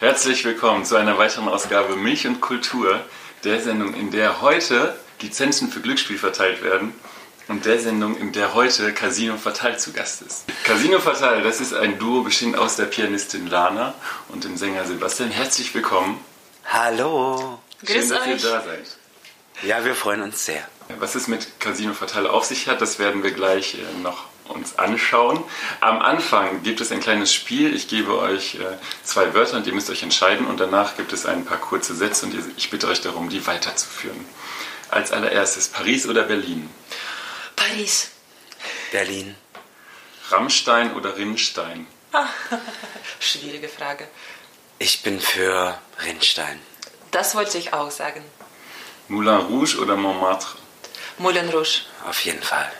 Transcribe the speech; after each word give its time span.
Herzlich 0.00 0.44
willkommen 0.44 0.84
zu 0.84 0.96
einer 0.96 1.16
weiteren 1.16 1.48
Ausgabe 1.48 1.96
Milch 1.96 2.26
und 2.26 2.42
Kultur, 2.42 3.00
der 3.44 3.62
Sendung, 3.62 3.94
in 3.94 4.10
der 4.10 4.42
heute 4.42 4.94
Lizenzen 5.22 5.70
für 5.70 5.80
Glücksspiel 5.80 6.18
verteilt 6.18 6.62
werden 6.62 6.92
und 7.48 7.64
der 7.64 7.80
Sendung, 7.80 8.14
in 8.18 8.30
der 8.32 8.52
heute 8.52 8.92
Casino 8.92 9.38
Fatal 9.38 9.78
zu 9.78 9.94
Gast 9.94 10.20
ist. 10.20 10.44
Casino 10.64 10.98
Fatal, 11.00 11.42
das 11.42 11.62
ist 11.62 11.72
ein 11.72 11.98
Duo 11.98 12.20
bestehend 12.20 12.58
aus 12.58 12.76
der 12.76 12.84
Pianistin 12.84 13.46
Lana 13.46 13.94
und 14.28 14.44
dem 14.44 14.58
Sänger 14.58 14.84
Sebastian. 14.84 15.30
Herzlich 15.30 15.74
willkommen. 15.74 16.22
Hallo. 16.66 17.58
Schön, 17.82 17.96
Grüß 17.96 18.08
dass 18.10 18.26
ihr 18.26 18.34
euch. 18.34 18.42
da 18.42 18.62
seid. 18.64 18.98
Ja, 19.62 19.82
wir 19.82 19.94
freuen 19.94 20.20
uns 20.20 20.44
sehr. 20.44 20.62
Was 20.98 21.14
es 21.14 21.26
mit 21.26 21.58
Casino 21.58 21.94
Fatal 21.94 22.26
auf 22.26 22.44
sich 22.44 22.68
hat, 22.68 22.82
das 22.82 22.98
werden 22.98 23.22
wir 23.22 23.30
gleich 23.30 23.76
äh, 23.76 24.02
noch 24.02 24.24
uns 24.48 24.78
anschauen. 24.78 25.42
Am 25.80 26.00
Anfang 26.00 26.62
gibt 26.62 26.80
es 26.80 26.92
ein 26.92 27.00
kleines 27.00 27.32
Spiel. 27.32 27.74
Ich 27.74 27.88
gebe 27.88 28.18
euch 28.18 28.56
äh, 28.56 28.78
zwei 29.02 29.34
Wörter 29.34 29.56
und 29.56 29.66
ihr 29.66 29.74
müsst 29.74 29.90
euch 29.90 30.02
entscheiden 30.02 30.46
und 30.46 30.58
danach 30.58 30.96
gibt 30.96 31.12
es 31.12 31.26
ein 31.26 31.44
paar 31.44 31.58
kurze 31.58 31.94
Sätze 31.94 32.26
und 32.26 32.34
ich 32.56 32.70
bitte 32.70 32.88
euch 32.88 33.00
darum, 33.00 33.28
die 33.28 33.46
weiterzuführen. 33.46 34.24
Als 34.90 35.12
allererstes 35.12 35.68
Paris 35.68 36.06
oder 36.06 36.22
Berlin? 36.22 36.70
Paris. 37.56 38.10
Berlin. 38.92 39.34
Rammstein 40.30 40.94
oder 40.94 41.16
Rinnstein? 41.16 41.86
Schwierige 43.20 43.68
Frage. 43.68 44.08
Ich 44.78 45.02
bin 45.02 45.20
für 45.20 45.78
Rindstein. 46.04 46.60
Das 47.10 47.34
wollte 47.34 47.58
ich 47.58 47.72
auch 47.72 47.90
sagen. 47.90 48.22
Moulin 49.08 49.36
Rouge 49.36 49.78
oder 49.78 49.96
Montmartre? 49.96 50.58
Moulin 51.18 51.48
Rouge. 51.48 51.82
Auf 52.06 52.20
jeden 52.24 52.42
Fall. 52.42 52.70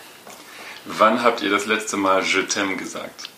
Wann 0.87 1.23
habt 1.23 1.43
ihr 1.43 1.51
das 1.51 1.67
letzte 1.67 1.97
Mal 1.97 2.23
Je 2.23 2.43
t'aime 2.43 2.77
gesagt? 2.77 3.29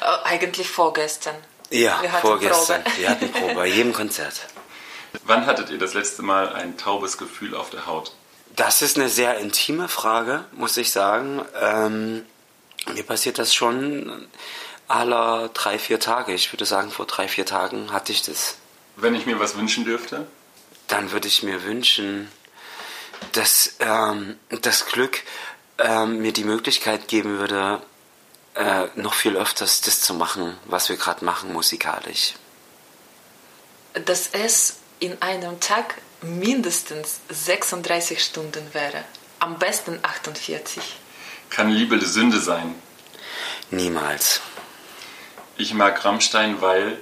Äh, 0.00 0.04
eigentlich 0.24 0.68
vorgestern. 0.68 1.36
Ja, 1.70 2.00
Wir 2.00 2.12
hatten 2.12 2.26
vorgestern. 2.26 2.82
Probe. 2.84 2.98
Wir 2.98 3.10
hatten 3.10 3.32
Probe 3.32 3.54
bei 3.54 3.66
jedem 3.66 3.92
Konzert. 4.00 4.34
Wann 5.24 5.46
hattet 5.46 5.70
ihr 5.70 5.78
das 5.78 5.94
letzte 5.94 6.22
Mal 6.22 6.52
ein 6.52 6.76
taubes 6.76 7.18
Gefühl 7.18 7.54
auf 7.54 7.70
der 7.70 7.86
Haut? 7.86 8.12
Das 8.54 8.80
ist 8.82 8.96
eine 8.96 9.08
sehr 9.08 9.38
intime 9.38 9.88
Frage, 9.88 10.44
muss 10.52 10.76
ich 10.76 10.92
sagen. 10.92 11.44
Ähm, 11.60 12.24
mir 12.94 13.02
passiert 13.02 13.38
das 13.38 13.54
schon 13.54 14.26
aller 14.88 15.48
drei, 15.52 15.78
vier 15.78 16.00
Tage. 16.00 16.32
Ich 16.32 16.52
würde 16.52 16.64
sagen, 16.64 16.90
vor 16.90 17.06
drei, 17.06 17.28
vier 17.28 17.44
Tagen 17.44 17.92
hatte 17.92 18.12
ich 18.12 18.22
das. 18.22 18.56
Wenn 18.96 19.14
ich 19.14 19.26
mir 19.26 19.38
was 19.40 19.56
wünschen 19.56 19.84
dürfte? 19.84 20.26
Dann 20.88 21.10
würde 21.12 21.28
ich 21.28 21.42
mir 21.42 21.64
wünschen, 21.64 22.30
dass 23.32 23.74
ähm, 23.80 24.38
das 24.62 24.86
Glück 24.86 25.22
ähm, 25.78 26.20
mir 26.20 26.32
die 26.32 26.44
Möglichkeit 26.44 27.08
geben 27.08 27.38
würde, 27.38 27.80
äh, 28.54 28.86
noch 28.94 29.14
viel 29.14 29.36
öfters 29.36 29.80
das 29.80 30.00
zu 30.00 30.14
machen, 30.14 30.56
was 30.64 30.88
wir 30.88 30.96
gerade 30.96 31.24
machen 31.24 31.52
musikalisch. 31.52 32.34
Dass 33.94 34.28
es 34.32 34.78
in 34.98 35.20
einem 35.20 35.60
Tag 35.60 35.96
mindestens 36.22 37.20
36 37.28 38.22
Stunden 38.22 38.66
wäre. 38.72 39.04
Am 39.38 39.58
besten 39.58 39.98
48. 40.02 40.82
Kann 41.50 41.70
Liebe 41.70 41.98
die 41.98 42.06
Sünde 42.06 42.40
sein? 42.40 42.74
Niemals. 43.70 44.40
Ich 45.58 45.74
mag 45.74 46.04
Rammstein, 46.04 46.60
weil 46.60 46.98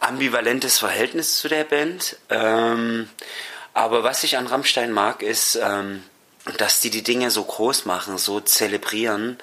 Ambivalentes 0.00 0.78
Verhältnis 0.78 1.38
zu 1.38 1.48
der 1.48 1.64
Band. 1.64 2.16
Ähm, 2.28 3.08
aber 3.74 4.02
was 4.02 4.24
ich 4.24 4.36
an 4.36 4.46
Rammstein 4.46 4.92
mag, 4.92 5.22
ist, 5.22 5.56
ähm, 5.62 6.02
dass 6.58 6.80
die 6.80 6.90
die 6.90 7.02
Dinge 7.02 7.30
so 7.30 7.44
groß 7.44 7.84
machen, 7.84 8.18
so 8.18 8.40
zelebrieren 8.40 9.38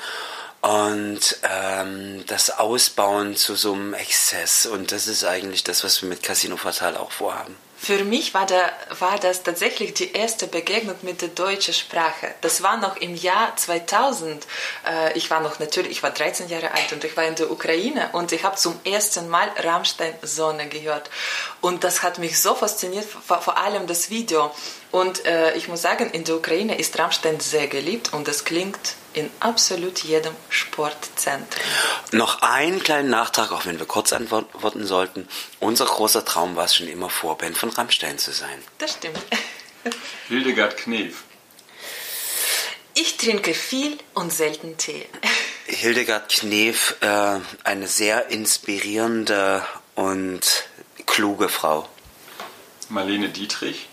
und 0.62 1.38
ähm, 1.44 2.26
das 2.28 2.50
Ausbauen 2.60 3.36
zu 3.38 3.56
so 3.56 3.74
einem 3.74 3.94
Exzess. 3.94 4.66
Und 4.66 4.92
das 4.92 5.08
ist 5.08 5.24
eigentlich 5.24 5.64
das, 5.64 5.84
was 5.84 6.02
wir 6.02 6.10
mit 6.10 6.22
Casino 6.22 6.58
Fatal 6.58 6.98
auch 6.98 7.12
vorhaben. 7.12 7.56
Für 7.82 8.04
mich 8.04 8.34
war, 8.34 8.46
der, 8.46 8.74
war 9.00 9.18
das 9.20 9.44
tatsächlich 9.44 9.94
die 9.94 10.12
erste 10.12 10.48
Begegnung 10.48 10.98
mit 11.02 11.22
der 11.22 11.30
deutschen 11.30 11.74
Sprache. 11.74 12.36
Das 12.42 12.62
war 12.62 12.76
noch 12.76 12.98
im 12.98 13.16
Jahr 13.16 13.56
2000. 13.56 14.46
Äh, 14.86 15.18
Ich 15.18 15.30
war 15.30 15.40
noch 15.40 15.60
natürlich, 15.60 15.92
ich 15.92 16.04
war 16.04 16.12
13 16.12 16.50
Jahre 16.50 16.72
alt 16.72 16.92
und 16.92 17.06
ich 17.06 17.16
war 17.16 17.24
in 17.24 17.36
der 17.36 17.50
Ukraine 17.50 18.10
und 18.12 18.34
ich 18.34 18.44
habe 18.44 18.58
zum 18.58 18.78
ersten 18.84 19.30
Mal 19.30 19.50
Rammstein 19.64 20.14
Sonne 20.24 20.68
gehört. 20.68 21.10
Und 21.62 21.86
das 21.86 22.04
hat 22.04 22.18
mich 22.18 22.38
so 22.42 22.54
fasziniert, 22.54 23.06
vor, 23.06 23.42
vor 23.42 23.58
allem 23.58 23.88
das 23.88 24.10
Video. 24.10 24.54
Und 24.92 25.26
äh, 25.26 25.56
ich 25.56 25.68
muss 25.68 25.82
sagen, 25.82 26.10
in 26.12 26.24
der 26.24 26.36
Ukraine 26.36 26.78
ist 26.80 26.98
Rammstein 26.98 27.40
sehr 27.40 27.68
geliebt 27.68 28.12
und 28.14 28.28
es 28.28 28.44
klingt 28.44 28.96
in 29.14 29.30
absolut 29.40 30.00
jedem 30.00 30.34
Sportzentrum. 30.50 31.64
Noch 32.12 32.42
einen 32.42 32.82
kleinen 32.82 33.10
Nachtrag, 33.10 33.52
auch 33.52 33.66
wenn 33.66 33.78
wir 33.78 33.86
kurz 33.86 34.14
antworten 34.14 34.86
sollten. 34.88 35.28
Unser 35.60 35.86
großer 35.86 36.26
Traum 36.26 36.56
war 36.56 36.66
es 36.66 36.76
schon 36.76 36.88
immer, 36.88 37.10
Vorband 37.10 37.56
von 37.58 37.70
Rammstein 37.70 38.18
zu 38.18 38.32
sein. 38.32 38.64
Das 38.80 38.94
stimmt. 38.94 39.20
Hildegard 40.28 40.78
Knef. 40.78 41.24
Ich 42.96 43.18
trinke 43.18 43.54
viel 43.54 43.98
und 44.16 44.34
selten 44.34 44.78
Tee. 44.78 45.06
Hildegard 45.68 46.30
Knef, 46.30 46.96
äh, 47.02 47.40
eine 47.64 47.88
sehr 47.88 48.30
inspirierende 48.30 49.64
und 49.94 50.68
kluge 51.06 51.48
Frau. 51.48 51.88
Marlene 52.90 53.30
Dietrich. 53.30 53.89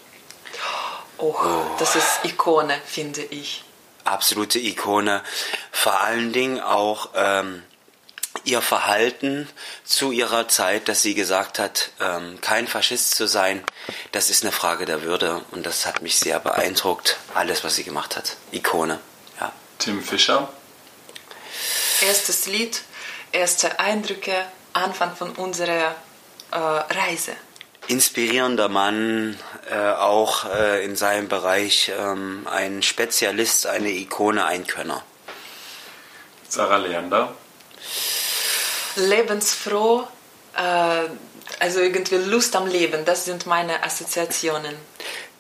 Oh, 1.19 1.35
das 1.79 1.97
ist 1.97 2.25
Ikone, 2.25 2.79
finde 2.85 3.23
ich. 3.23 3.65
Absolute 4.05 4.59
Ikone. 4.59 5.23
Vor 5.73 6.01
allen 6.01 6.33
Dingen 6.33 6.61
auch 6.61 7.11
ähm, 7.15 7.63
ihr 8.45 8.63
Verhalten 8.63 9.49
zu 9.85 10.13
ihrer 10.13 10.49
Zeit, 10.49 10.89
dass 10.89 11.03
sie 11.03 11.15
gesagt 11.15 11.59
hat, 11.59 11.91
ähm, 12.01 12.39
kein 12.41 12.69
Faschist 12.69 13.15
zu 13.15 13.27
sein, 13.27 13.65
das 14.13 14.31
ist 14.31 14.43
eine 14.43 14.53
Frage 14.53 14.85
der 14.85 15.03
Würde. 15.03 15.43
Und 15.51 15.67
das 15.67 15.87
hat 15.87 16.03
mich 16.03 16.19
sehr 16.19 16.39
beeindruckt, 16.39 17.19
alles, 17.35 17.65
was 17.65 17.77
sie 17.77 17.85
gemacht 17.85 18.17
hat. 18.17 18.37
Ikone, 18.53 19.01
ja. 19.41 19.53
Tim 19.79 20.03
Fischer. 20.03 20.49
Erstes 22.03 22.47
Lied, 22.47 22.83
erste 23.33 23.81
Eindrücke, 23.81 24.35
Anfang 24.73 25.17
von 25.17 25.33
unserer 25.33 25.95
äh, 26.51 26.57
Reise. 26.57 27.33
Inspirierender 27.89 28.69
Mann, 28.69 29.39
äh, 29.71 29.77
auch 29.77 30.45
äh, 30.45 30.85
in 30.85 30.97
seinem 30.97 31.29
Bereich 31.29 31.93
ähm, 31.99 32.47
ein 32.51 32.83
Spezialist, 32.83 33.67
eine 33.67 33.91
Ikone, 33.91 34.45
ein 34.45 34.67
Könner. 34.67 35.05
Sarah 36.49 36.79
Leander. 36.79 37.35
Lebensfroh, 38.97 40.07
äh, 40.57 41.09
also 41.61 41.81
irgendwie 41.81 42.17
Lust 42.17 42.57
am 42.57 42.67
Leben, 42.67 43.05
das 43.05 43.25
sind 43.25 43.47
meine 43.47 43.83
Assoziationen. 43.83 44.75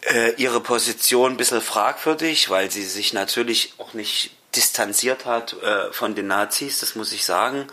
Äh, 0.03 0.35
ihre 0.37 0.61
Position 0.61 1.33
ein 1.33 1.37
bisschen 1.37 1.61
fragwürdig, 1.61 2.51
weil 2.51 2.71
sie 2.71 2.85
sich 2.85 3.13
natürlich 3.13 3.75
auch 3.79 3.93
nicht 3.95 4.31
distanziert 4.57 5.25
hat 5.27 5.53
äh, 5.63 5.93
von 5.93 6.15
den 6.15 6.27
Nazis, 6.27 6.81
das 6.81 6.95
muss 6.95 7.13
ich 7.13 7.25
sagen. 7.25 7.67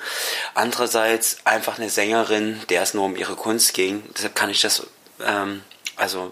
Andererseits 0.54 1.38
einfach 1.46 1.78
eine 1.78 1.90
Sängerin, 1.90 2.62
der 2.70 2.82
es 2.82 2.94
nur 2.94 3.06
um 3.06 3.16
ihre 3.16 3.36
Kunst 3.36 3.74
ging. 3.74 4.04
Deshalb 4.16 4.36
kann 4.36 4.50
ich 4.50 4.62
das, 4.62 4.86
ähm, 5.26 5.64
also 5.96 6.32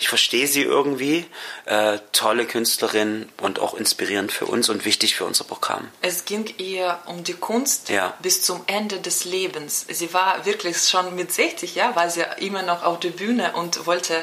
ich 0.00 0.08
verstehe 0.08 0.46
sie 0.48 0.62
irgendwie. 0.62 1.24
Äh, 1.66 1.98
tolle 2.12 2.46
Künstlerin 2.46 3.28
und 3.40 3.60
auch 3.60 3.74
inspirierend 3.74 4.32
für 4.32 4.46
uns 4.46 4.68
und 4.68 4.84
wichtig 4.84 5.14
für 5.14 5.24
unser 5.24 5.44
Programm. 5.44 5.88
Es 6.02 6.24
ging 6.24 6.52
ihr 6.58 6.98
um 7.06 7.22
die 7.22 7.34
Kunst 7.34 7.88
Ja. 7.90 8.14
bis 8.20 8.42
zum 8.42 8.62
Ende 8.66 8.98
des 9.00 9.24
Lebens. 9.24 9.86
Sie 9.88 10.12
war 10.12 10.44
wirklich 10.46 10.76
schon 10.88 11.14
mit 11.14 11.32
60, 11.32 11.74
ja, 11.76 11.94
war 11.94 12.10
sie 12.10 12.24
immer 12.38 12.62
noch 12.62 12.82
auf 12.82 12.98
der 13.00 13.10
Bühne 13.10 13.52
und 13.52 13.86
wollte 13.86 14.22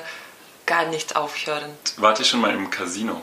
gar 0.66 0.86
nicht 0.86 1.16
aufhören. 1.16 1.72
Wart 1.98 2.20
ihr 2.20 2.26
schon 2.26 2.42
mal 2.42 2.52
im 2.54 2.70
Casino? 2.70 3.22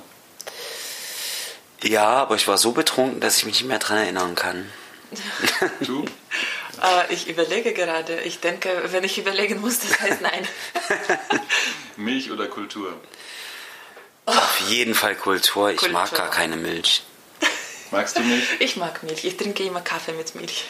Ja, 1.83 2.09
aber 2.09 2.35
ich 2.37 2.49
war 2.49 2.59
so 2.59 2.73
betrunken, 2.73 3.21
dass 3.21 3.39
ich 3.39 3.47
mich 3.47 3.61
nicht 3.61 3.69
mehr 3.69 3.79
dran 3.79 3.99
erinnern 3.99 4.35
kann. 4.35 4.71
Du? 5.81 6.05
Äh, 6.81 7.13
ich 7.13 7.29
überlege 7.29 7.73
gerade. 7.73 8.21
Ich 8.21 8.39
denke, 8.39 8.71
wenn 8.93 9.03
ich 9.03 9.19
überlegen 9.19 9.61
muss, 9.61 9.81
das 9.81 10.01
heißt 10.01 10.21
nein. 10.21 10.47
Milch 11.97 12.31
oder 12.31 12.47
Kultur? 12.47 12.95
Auf 14.27 14.61
jeden 14.69 14.95
Fall 14.95 15.17
Kultur. 15.17 15.71
Ich 15.73 15.91
mag 15.91 16.11
Kultur. 16.11 16.19
gar 16.27 16.31
keine 16.31 16.55
Milch. 16.55 17.03
Magst 17.91 18.17
du 18.17 18.21
Milch? 18.21 18.45
Ich 18.61 18.77
mag 18.77 19.03
Milch. 19.03 19.25
Ich 19.25 19.37
trinke 19.37 19.65
immer 19.65 19.81
Kaffee 19.81 20.13
mit 20.13 20.37
Milch. 20.37 20.67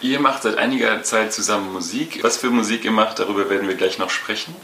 Ihr 0.00 0.20
macht 0.20 0.44
seit 0.44 0.58
einiger 0.58 1.02
Zeit 1.02 1.32
zusammen 1.32 1.72
Musik. 1.72 2.20
Was 2.22 2.36
für 2.36 2.50
Musik 2.50 2.84
ihr 2.84 2.92
macht, 2.92 3.18
darüber 3.18 3.50
werden 3.50 3.66
wir 3.66 3.74
gleich 3.74 3.98
noch 3.98 4.10
sprechen. 4.10 4.54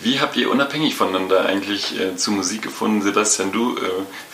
Wie 0.00 0.20
habt 0.20 0.36
ihr 0.36 0.50
unabhängig 0.50 0.94
voneinander 0.94 1.44
eigentlich 1.44 1.98
äh, 2.00 2.16
zu 2.16 2.32
Musik 2.32 2.62
gefunden? 2.62 3.02
Sebastian, 3.02 3.52
du, 3.52 3.76
äh, 3.76 3.80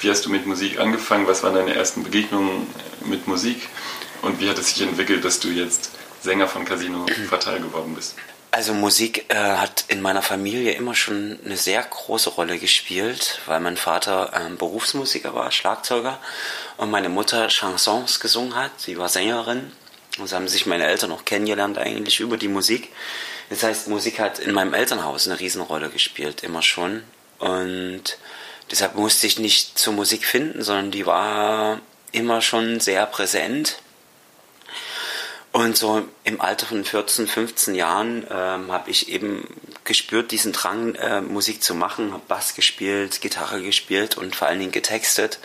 wie 0.00 0.10
hast 0.10 0.24
du 0.24 0.30
mit 0.30 0.46
Musik 0.46 0.78
angefangen? 0.78 1.26
Was 1.26 1.42
waren 1.42 1.54
deine 1.54 1.74
ersten 1.74 2.04
Begegnungen 2.04 2.68
äh, 3.02 3.08
mit 3.08 3.26
Musik? 3.26 3.68
Und 4.22 4.40
wie 4.40 4.48
hat 4.48 4.58
es 4.58 4.74
sich 4.74 4.82
entwickelt, 4.82 5.24
dass 5.24 5.40
du 5.40 5.48
jetzt 5.48 5.90
Sänger 6.22 6.46
von 6.46 6.64
Casino 6.64 7.04
Fatal 7.28 7.58
geworden 7.60 7.94
bist? 7.94 8.14
Also 8.52 8.72
Musik 8.72 9.24
äh, 9.30 9.34
hat 9.34 9.84
in 9.88 10.00
meiner 10.00 10.22
Familie 10.22 10.74
immer 10.74 10.94
schon 10.94 11.40
eine 11.44 11.56
sehr 11.56 11.82
große 11.82 12.30
Rolle 12.30 12.58
gespielt, 12.58 13.40
weil 13.46 13.58
mein 13.58 13.76
Vater 13.76 14.30
ähm, 14.32 14.56
Berufsmusiker 14.56 15.34
war, 15.34 15.50
Schlagzeuger, 15.50 16.20
und 16.76 16.92
meine 16.92 17.08
Mutter 17.08 17.48
Chansons 17.48 18.20
gesungen 18.20 18.54
hat. 18.54 18.70
Sie 18.76 18.96
war 18.96 19.08
Sängerin. 19.08 19.72
So 20.16 20.36
haben 20.36 20.48
sich 20.48 20.66
meine 20.66 20.86
Eltern 20.86 21.10
auch 21.12 21.24
kennengelernt 21.24 21.78
eigentlich 21.78 22.20
über 22.20 22.36
die 22.36 22.48
Musik. 22.48 22.90
Das 23.50 23.62
heißt, 23.62 23.88
Musik 23.88 24.20
hat 24.20 24.38
in 24.38 24.52
meinem 24.52 24.74
Elternhaus 24.74 25.26
eine 25.26 25.40
Riesenrolle 25.40 25.90
gespielt, 25.90 26.44
immer 26.44 26.62
schon. 26.62 27.02
Und 27.38 28.18
deshalb 28.70 28.94
musste 28.94 29.26
ich 29.26 29.38
nicht 29.38 29.76
zur 29.76 29.92
Musik 29.92 30.24
finden, 30.24 30.62
sondern 30.62 30.90
die 30.92 31.06
war 31.06 31.80
immer 32.12 32.40
schon 32.40 32.80
sehr 32.80 33.06
präsent. 33.06 33.78
Und 35.50 35.76
so 35.76 36.08
im 36.24 36.40
Alter 36.40 36.66
von 36.66 36.84
14, 36.84 37.28
15 37.28 37.74
Jahren 37.74 38.26
ähm, 38.28 38.72
habe 38.72 38.90
ich 38.90 39.08
eben 39.08 39.46
gespürt, 39.84 40.32
diesen 40.32 40.52
Drang, 40.52 40.94
äh, 40.96 41.20
Musik 41.20 41.62
zu 41.62 41.74
machen, 41.74 42.12
habe 42.12 42.22
Bass 42.26 42.54
gespielt, 42.54 43.20
Gitarre 43.20 43.62
gespielt 43.62 44.16
und 44.16 44.34
vor 44.34 44.48
allen 44.48 44.58
Dingen 44.58 44.72
getextet. 44.72 45.38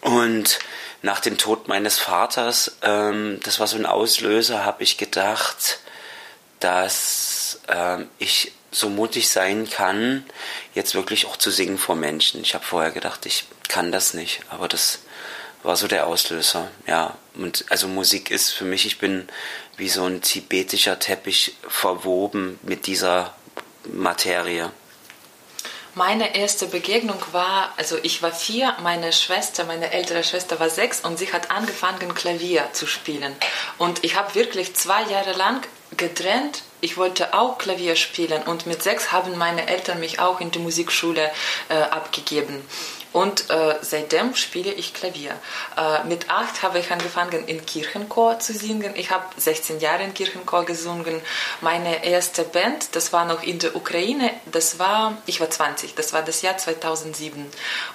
Und 0.00 0.58
nach 1.02 1.20
dem 1.20 1.38
Tod 1.38 1.68
meines 1.68 1.98
Vaters, 1.98 2.76
ähm, 2.82 3.40
das 3.44 3.60
war 3.60 3.66
so 3.66 3.76
ein 3.76 3.86
Auslöser, 3.86 4.64
habe 4.64 4.82
ich 4.82 4.98
gedacht, 4.98 5.80
dass 6.60 7.60
ähm, 7.68 8.08
ich 8.18 8.52
so 8.70 8.88
mutig 8.88 9.28
sein 9.28 9.68
kann, 9.70 10.24
jetzt 10.74 10.94
wirklich 10.94 11.26
auch 11.26 11.36
zu 11.36 11.50
singen 11.50 11.78
vor 11.78 11.96
Menschen. 11.96 12.42
Ich 12.42 12.54
habe 12.54 12.64
vorher 12.64 12.90
gedacht, 12.90 13.24
ich 13.26 13.44
kann 13.68 13.92
das 13.92 14.14
nicht, 14.14 14.40
aber 14.50 14.68
das 14.68 15.00
war 15.62 15.76
so 15.76 15.88
der 15.88 16.06
Auslöser, 16.06 16.70
ja. 16.86 17.16
Und 17.34 17.64
also 17.70 17.88
Musik 17.88 18.30
ist 18.30 18.50
für 18.50 18.64
mich, 18.64 18.86
ich 18.86 18.98
bin 18.98 19.28
wie 19.76 19.88
so 19.88 20.04
ein 20.04 20.22
tibetischer 20.22 20.98
Teppich 20.98 21.56
verwoben 21.68 22.58
mit 22.62 22.86
dieser 22.86 23.34
Materie. 23.92 24.70
Meine 25.96 26.36
erste 26.36 26.66
Begegnung 26.66 27.16
war, 27.32 27.72
also 27.78 27.96
ich 28.02 28.20
war 28.20 28.30
vier, 28.30 28.76
meine 28.82 29.14
Schwester, 29.14 29.64
meine 29.64 29.92
ältere 29.92 30.22
Schwester 30.24 30.60
war 30.60 30.68
sechs 30.68 31.00
und 31.00 31.18
sie 31.18 31.32
hat 31.32 31.50
angefangen 31.50 32.14
Klavier 32.14 32.68
zu 32.74 32.86
spielen. 32.86 33.34
Und 33.78 34.04
ich 34.04 34.14
habe 34.14 34.34
wirklich 34.34 34.74
zwei 34.74 35.04
Jahre 35.04 35.32
lang 35.32 35.66
getrennt. 35.96 36.64
Ich 36.82 36.98
wollte 36.98 37.32
auch 37.32 37.56
Klavier 37.56 37.96
spielen 37.96 38.42
und 38.42 38.66
mit 38.66 38.82
sechs 38.82 39.10
haben 39.10 39.38
meine 39.38 39.68
Eltern 39.68 39.98
mich 39.98 40.20
auch 40.20 40.42
in 40.42 40.50
die 40.50 40.58
Musikschule 40.58 41.30
äh, 41.70 41.74
abgegeben. 41.76 42.62
Und 43.16 43.48
äh, 43.48 43.76
seitdem 43.80 44.34
spiele 44.34 44.70
ich 44.70 44.92
Klavier. 44.92 45.30
Äh, 45.74 46.04
mit 46.04 46.28
acht 46.28 46.62
habe 46.62 46.80
ich 46.80 46.90
angefangen, 46.90 47.48
in 47.48 47.64
Kirchenchor 47.64 48.40
zu 48.40 48.52
singen. 48.52 48.92
Ich 48.94 49.10
habe 49.10 49.24
16 49.38 49.80
Jahre 49.80 50.02
in 50.02 50.12
Kirchenchor 50.12 50.66
gesungen. 50.66 51.22
Meine 51.62 52.04
erste 52.04 52.42
Band, 52.42 52.94
das 52.94 53.14
war 53.14 53.24
noch 53.24 53.42
in 53.42 53.58
der 53.58 53.74
Ukraine, 53.74 54.32
das 54.52 54.78
war, 54.78 55.16
ich 55.24 55.40
war 55.40 55.48
20, 55.48 55.94
das 55.94 56.12
war 56.12 56.20
das 56.20 56.42
Jahr 56.42 56.58
2007. 56.58 57.46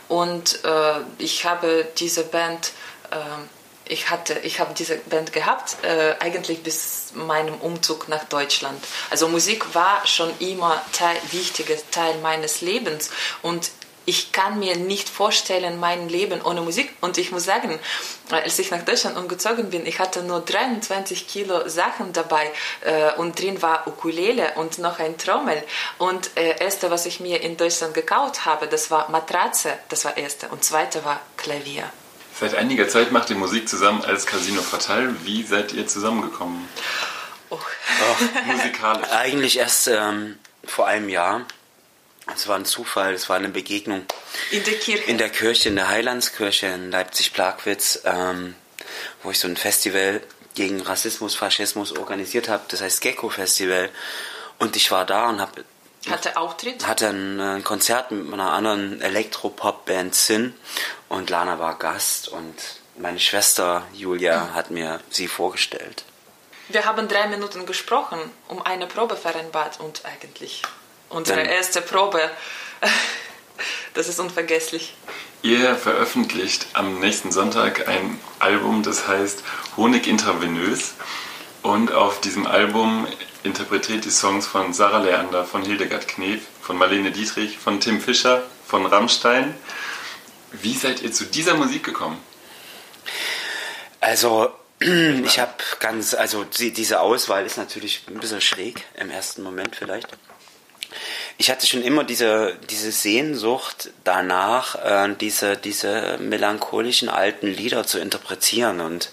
Und 0.08 0.64
äh, 0.64 1.02
ich 1.20 1.46
habe 1.46 1.88
diese 2.00 2.24
Band 2.24 2.72
äh, 3.12 3.18
ich 3.86 4.10
hatte, 4.10 4.40
ich 4.40 4.60
habe 4.60 4.74
diese 4.74 4.96
Band 4.96 5.34
gehabt, 5.34 5.84
äh, 5.84 6.16
eigentlich 6.20 6.64
bis 6.64 7.12
meinem 7.14 7.56
Umzug 7.56 8.08
nach 8.08 8.24
Deutschland. 8.24 8.82
Also 9.10 9.28
Musik 9.28 9.76
war 9.76 10.08
schon 10.08 10.32
immer 10.40 10.82
Teil, 10.94 11.18
wichtiger 11.32 11.76
Teil 11.92 12.18
meines 12.22 12.62
Lebens 12.62 13.12
und 13.42 13.70
ich 14.12 14.34
kann 14.34 14.60
mir 14.60 14.76
nicht 14.76 15.08
vorstellen, 15.08 15.80
mein 15.80 16.10
Leben 16.10 16.42
ohne 16.42 16.60
Musik. 16.60 16.94
Und 17.00 17.18
ich 17.18 17.32
muss 17.32 17.46
sagen, 17.46 17.80
als 18.30 18.60
ich 18.60 18.70
nach 18.70 18.84
Deutschland 18.84 19.16
umgezogen 19.16 19.70
bin, 19.70 19.86
ich 19.86 20.00
hatte 20.00 20.22
nur 20.22 20.42
23 20.42 21.30
Kilo 21.30 21.70
Sachen 21.70 22.12
dabei 22.12 22.52
äh, 22.82 23.14
und 23.14 23.40
drin 23.40 23.62
war 23.62 23.88
Ukulele 23.88 24.56
und 24.56 24.80
noch 24.80 25.00
ein 25.00 25.18
Trommel. 25.18 25.64
Und 25.98 26.32
äh, 26.36 26.58
erste, 26.60 26.92
was 26.92 27.06
ich 27.06 27.22
mir 27.22 27.40
in 27.42 27.56
Deutschland 27.56 27.94
gekauft 27.94 28.44
habe, 28.44 28.68
das 28.68 28.92
war 28.92 29.10
Matratze, 29.10 29.72
das 29.88 30.04
war 30.04 30.18
erste. 30.18 30.50
Und 30.50 30.66
zweite 30.66 31.06
war 31.06 31.22
Klavier. 31.38 31.86
Seit 32.38 32.54
einiger 32.56 32.90
Zeit 32.90 33.14
macht 33.14 33.30
ihr 33.30 33.38
Musik 33.38 33.70
zusammen 33.70 34.04
als 34.04 34.26
Casino 34.26 34.62
Fatal. 34.62 35.16
Wie 35.24 35.44
seid 35.44 35.72
ihr 35.72 35.88
zusammengekommen? 35.88 36.68
Oh. 37.50 37.58
Oh, 37.58 38.52
musikalisch. 38.52 39.10
Eigentlich 39.10 39.58
erst 39.58 39.88
ähm, 39.88 40.38
vor 40.66 40.88
einem 40.88 41.08
Jahr. 41.08 41.46
Es 42.34 42.48
war 42.48 42.56
ein 42.56 42.66
Zufall, 42.66 43.14
es 43.14 43.30
war 43.30 43.38
eine 43.38 43.50
Begegnung. 43.50 44.06
In 44.52 44.64
der 44.64 44.76
Kirche? 44.76 45.04
In 45.04 45.18
der 45.18 45.30
Kirche, 45.30 45.70
in 45.70 45.76
der 45.76 45.90
Heilandskirche 45.90 46.68
in 46.68 46.92
Leipzig-Plagwitz, 46.92 48.02
ähm, 48.06 48.56
wo 49.24 49.32
ich 49.32 49.40
so 49.40 49.48
ein 49.48 49.58
Festival 49.58 50.22
gegen 50.54 50.82
Rassismus, 50.82 51.36
Faschismus 51.36 51.98
organisiert 51.98 52.50
habe, 52.50 52.64
das 52.68 52.82
heißt 52.82 53.02
Gecko 53.02 53.30
Festival. 53.30 53.90
Und 54.60 54.76
ich 54.76 54.92
war 54.92 55.06
da 55.06 55.30
und 55.30 55.42
habe 55.42 55.64
hatte 56.10 56.36
Auftritt? 56.38 56.88
Hatte 56.88 57.10
ein, 57.10 57.40
ein, 57.40 57.64
Konzert 57.64 58.12
mit 58.12 58.34
einer 58.34 58.52
anderen 58.52 59.02
Elektropop-Band 59.02 60.16
Sin 60.16 60.56
und 61.10 61.30
Lana 61.30 61.60
war 61.60 61.78
Gast 61.78 62.28
und 62.28 62.56
meine 62.98 63.20
Schwester 63.20 63.86
Julia 63.94 64.46
mhm. 64.46 64.56
hat 64.56 64.72
mir 64.72 65.00
sie 65.10 65.28
vorgestellt. 65.28 66.04
Wir 66.70 66.86
haben 66.86 67.08
drei 67.08 67.28
Minuten 67.28 67.66
gesprochen, 67.66 68.20
um 68.48 68.62
eine 68.62 68.88
Probe 68.88 69.16
vereinbart 69.16 69.80
und 69.80 70.04
eigentlich 70.06 70.64
unsere 71.12 71.42
erste 71.42 71.82
Probe. 71.82 72.20
Das 73.94 74.08
ist 74.08 74.20
unvergesslich. 74.20 74.96
Ihr 75.44 75.76
veröffentlicht 75.76 76.66
am 76.74 77.02
nächsten 77.02 77.32
Sonntag 77.34 77.90
ein 77.90 78.18
Album, 78.40 78.84
das 78.84 79.06
heißt 79.06 79.44
Honig 79.76 80.08
intravenös. 80.08 80.94
Und 81.62 81.92
auf 81.92 82.22
diesem 82.22 82.48
Album 82.48 83.06
interpretiert 83.44 84.06
die 84.06 84.12
Songs 84.12 84.48
von 84.48 84.74
Sarah 84.74 85.00
Leander, 85.00 85.44
von 85.44 85.64
Hildegard 85.64 86.08
Knef, 86.08 86.42
von 86.62 86.78
Marlene 86.78 87.12
Dietrich, 87.12 87.58
von 87.58 87.82
Tim 87.82 88.00
Fischer, 88.00 88.44
von 88.66 88.86
Rammstein. 88.86 89.54
Wie 90.54 90.74
seid 90.74 91.02
ihr 91.02 91.12
zu 91.12 91.26
dieser 91.26 91.56
Musik 91.56 91.84
gekommen? 91.84 92.18
Also, 94.00 94.52
ich 94.80 95.38
habe 95.38 95.54
ganz, 95.80 96.14
also 96.14 96.46
diese 96.46 97.02
Auswahl 97.02 97.46
ist 97.46 97.58
natürlich 97.58 98.04
ein 98.08 98.20
bisschen 98.20 98.42
schräg 98.42 98.86
im 98.96 99.12
ersten 99.12 99.44
Moment 99.44 99.76
vielleicht 99.76 100.08
ich 101.42 101.50
hatte 101.50 101.66
schon 101.66 101.82
immer 101.82 102.04
diese, 102.04 102.56
diese 102.70 102.92
Sehnsucht 102.92 103.90
danach, 104.04 104.76
äh, 104.76 105.16
diese, 105.20 105.58
diese 105.58 106.20
melancholischen 106.20 107.10
alten 107.10 107.48
Lieder 107.48 107.84
zu 107.84 107.98
interpretieren 107.98 108.80
und 108.80 109.10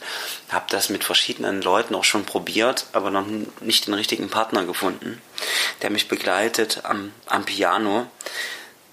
habe 0.50 0.66
das 0.68 0.90
mit 0.90 1.04
verschiedenen 1.04 1.62
Leuten 1.62 1.94
auch 1.94 2.04
schon 2.04 2.26
probiert, 2.26 2.84
aber 2.92 3.10
noch 3.10 3.24
nicht 3.62 3.86
den 3.86 3.94
richtigen 3.94 4.28
Partner 4.28 4.66
gefunden, 4.66 5.22
der 5.80 5.88
mich 5.88 6.08
begleitet 6.08 6.82
am, 6.84 7.14
am 7.24 7.46
Piano. 7.46 8.10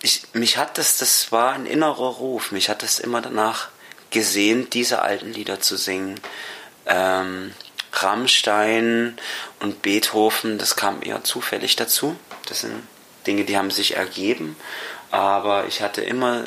Ich, 0.01 0.21
mich 0.31 0.55
hat 0.55 0.77
das, 0.77 0.95
das 0.95 1.33
war 1.33 1.51
ein 1.51 1.65
innerer 1.65 2.15
Ruf, 2.15 2.53
mich 2.53 2.69
hat 2.69 2.83
das 2.83 2.99
immer 2.99 3.21
danach 3.21 3.67
gesehen, 4.11 4.69
diese 4.69 5.01
alten 5.01 5.33
Lieder 5.33 5.59
zu 5.59 5.75
singen. 5.75 6.21
Ähm, 6.85 7.53
Rammstein 7.91 9.17
und 9.59 9.81
Beethoven, 9.81 10.57
das 10.57 10.77
kam 10.77 11.01
eher 11.01 11.25
zufällig 11.25 11.75
dazu. 11.75 12.15
Das 12.47 12.61
sind 12.61 12.81
Dinge, 13.25 13.45
die 13.45 13.57
haben 13.57 13.71
sich 13.71 13.95
ergeben, 13.95 14.55
aber 15.11 15.65
ich 15.67 15.81
hatte 15.81 16.01
immer 16.01 16.45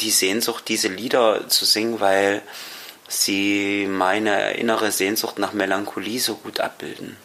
die 0.00 0.10
Sehnsucht, 0.10 0.64
diese 0.68 0.88
Lieder 0.88 1.48
zu 1.48 1.64
singen, 1.64 2.00
weil 2.00 2.42
sie 3.08 3.86
meine 3.88 4.54
innere 4.54 4.92
Sehnsucht 4.92 5.38
nach 5.38 5.52
Melancholie 5.52 6.20
so 6.20 6.36
gut 6.36 6.60
abbilden. 6.60 7.16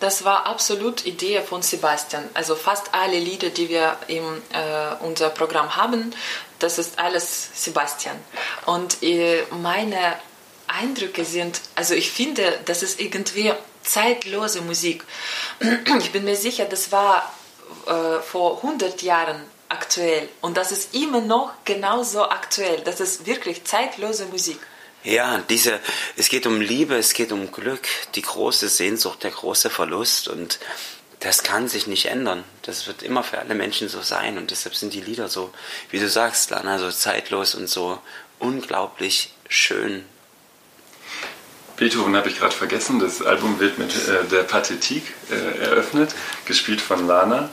Das 0.00 0.24
war 0.24 0.46
absolut 0.46 1.06
Idee 1.06 1.40
von 1.40 1.62
Sebastian. 1.62 2.24
Also 2.34 2.54
fast 2.54 2.92
alle 2.92 3.18
Lieder, 3.18 3.50
die 3.50 3.68
wir 3.68 3.96
in 4.08 4.22
äh, 4.22 4.94
unser 5.00 5.30
Programm 5.30 5.76
haben, 5.76 6.14
das 6.58 6.78
ist 6.78 6.98
alles 6.98 7.50
Sebastian. 7.54 8.16
Und 8.66 9.02
äh, 9.02 9.44
meine 9.62 10.16
Eindrücke 10.66 11.24
sind, 11.24 11.60
also 11.74 11.94
ich 11.94 12.10
finde, 12.10 12.58
das 12.64 12.82
ist 12.82 13.00
irgendwie 13.00 13.52
zeitlose 13.82 14.62
Musik. 14.62 15.04
Ich 16.00 16.12
bin 16.12 16.24
mir 16.24 16.36
sicher, 16.36 16.64
das 16.66 16.92
war 16.92 17.32
äh, 17.86 18.20
vor 18.20 18.56
100 18.58 19.02
Jahren 19.02 19.40
aktuell 19.68 20.28
und 20.40 20.56
das 20.56 20.72
ist 20.72 20.94
immer 20.94 21.20
noch 21.20 21.52
genauso 21.64 22.28
aktuell. 22.28 22.82
Das 22.82 23.00
ist 23.00 23.26
wirklich 23.26 23.64
zeitlose 23.64 24.26
Musik. 24.26 24.58
Ja, 25.02 25.42
diese, 25.48 25.78
es 26.16 26.28
geht 26.28 26.46
um 26.46 26.60
Liebe, 26.60 26.96
es 26.96 27.14
geht 27.14 27.32
um 27.32 27.52
Glück, 27.52 27.86
die 28.14 28.22
große 28.22 28.68
Sehnsucht, 28.68 29.22
der 29.22 29.30
große 29.30 29.70
Verlust 29.70 30.28
und 30.28 30.58
das 31.20 31.42
kann 31.42 31.68
sich 31.68 31.86
nicht 31.86 32.06
ändern. 32.06 32.44
Das 32.62 32.86
wird 32.86 33.02
immer 33.02 33.22
für 33.22 33.38
alle 33.38 33.54
Menschen 33.54 33.88
so 33.88 34.02
sein 34.02 34.36
und 34.36 34.50
deshalb 34.50 34.74
sind 34.74 34.94
die 34.94 35.00
Lieder 35.00 35.28
so, 35.28 35.52
wie 35.90 35.98
du 35.98 36.08
sagst, 36.08 36.50
Lana, 36.50 36.78
so 36.78 36.90
zeitlos 36.90 37.54
und 37.54 37.68
so 37.68 37.98
unglaublich 38.38 39.32
schön 39.48 40.04
Beethoven 41.76 42.16
habe 42.16 42.28
ich 42.30 42.38
gerade 42.38 42.54
vergessen. 42.54 42.98
Das 42.98 43.22
Album 43.22 43.60
wird 43.60 43.78
mit 43.78 43.90
äh, 43.90 44.24
der 44.30 44.42
Pathetik 44.42 45.02
äh, 45.30 45.64
eröffnet, 45.64 46.14
gespielt 46.44 46.80
von 46.80 47.06
Lana. 47.06 47.50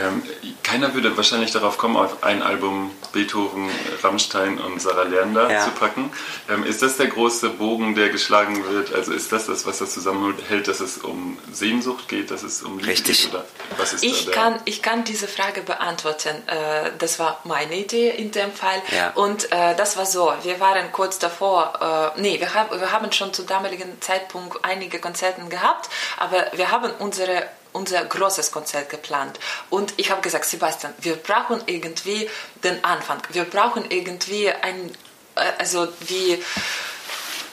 Ähm, 0.00 0.22
keiner 0.62 0.94
würde 0.94 1.16
wahrscheinlich 1.16 1.52
darauf 1.52 1.78
kommen, 1.78 1.96
auf 1.96 2.22
ein 2.22 2.42
Album 2.42 2.90
Beethoven, 3.12 3.70
Rammstein 4.02 4.58
und 4.58 4.80
Sarah 4.80 5.04
Lerner 5.04 5.50
ja. 5.50 5.64
zu 5.64 5.70
packen. 5.70 6.10
Ähm, 6.48 6.64
ist 6.64 6.82
das 6.82 6.96
der 6.96 7.06
große 7.06 7.50
Bogen, 7.50 7.94
der 7.94 8.10
geschlagen 8.10 8.64
wird? 8.68 8.92
Also 8.92 9.12
ist 9.12 9.32
das 9.32 9.46
das, 9.46 9.66
was 9.66 9.78
das 9.78 9.92
zusammenhält, 9.94 10.68
dass 10.68 10.80
es 10.80 10.98
um 10.98 11.38
Sehnsucht 11.52 12.08
geht, 12.08 12.30
dass 12.30 12.42
es 12.42 12.62
um 12.62 12.78
Liebe 12.78 12.90
Richtig. 12.90 13.22
geht? 13.22 13.32
Oder 13.32 13.44
was 13.78 13.92
ist 13.92 14.04
ich, 14.04 14.26
da 14.26 14.32
kann, 14.32 14.60
ich 14.64 14.82
kann 14.82 15.04
diese 15.04 15.28
Frage 15.28 15.62
beantworten. 15.62 16.36
Äh, 16.46 16.90
das 16.98 17.18
war 17.18 17.40
meine 17.44 17.76
Idee 17.76 18.10
in 18.10 18.30
dem 18.30 18.52
Fall. 18.52 18.82
Ja. 18.94 19.10
Und 19.14 19.50
äh, 19.52 19.74
das 19.76 19.96
war 19.96 20.06
so, 20.06 20.32
wir 20.42 20.60
waren 20.60 20.92
kurz 20.92 21.18
davor, 21.18 22.12
äh, 22.16 22.20
nee, 22.20 22.38
wir, 22.40 22.54
haben, 22.54 22.78
wir 22.78 22.92
haben 22.92 23.10
schon 23.12 23.32
zu 23.32 23.44
damaligen 23.44 24.00
Zeitpunkt 24.00 24.58
einige 24.62 24.98
Konzerte 24.98 25.42
gehabt, 25.48 25.88
aber 26.16 26.46
wir 26.54 26.70
haben 26.70 26.90
unsere 27.16 27.48
unser 27.72 28.02
großes 28.04 28.52
Konzert 28.52 28.88
geplant. 28.88 29.38
Und 29.68 29.92
ich 29.98 30.10
habe 30.10 30.22
gesagt, 30.22 30.46
Sebastian, 30.46 30.94
wir 30.98 31.16
brauchen 31.16 31.62
irgendwie 31.66 32.28
den 32.64 32.82
Anfang. 32.82 33.20
Wir 33.32 33.44
brauchen 33.44 33.90
irgendwie 33.90 34.50
ein, 34.50 34.92
äh, 35.34 35.52
also 35.58 35.88
wie 36.00 36.42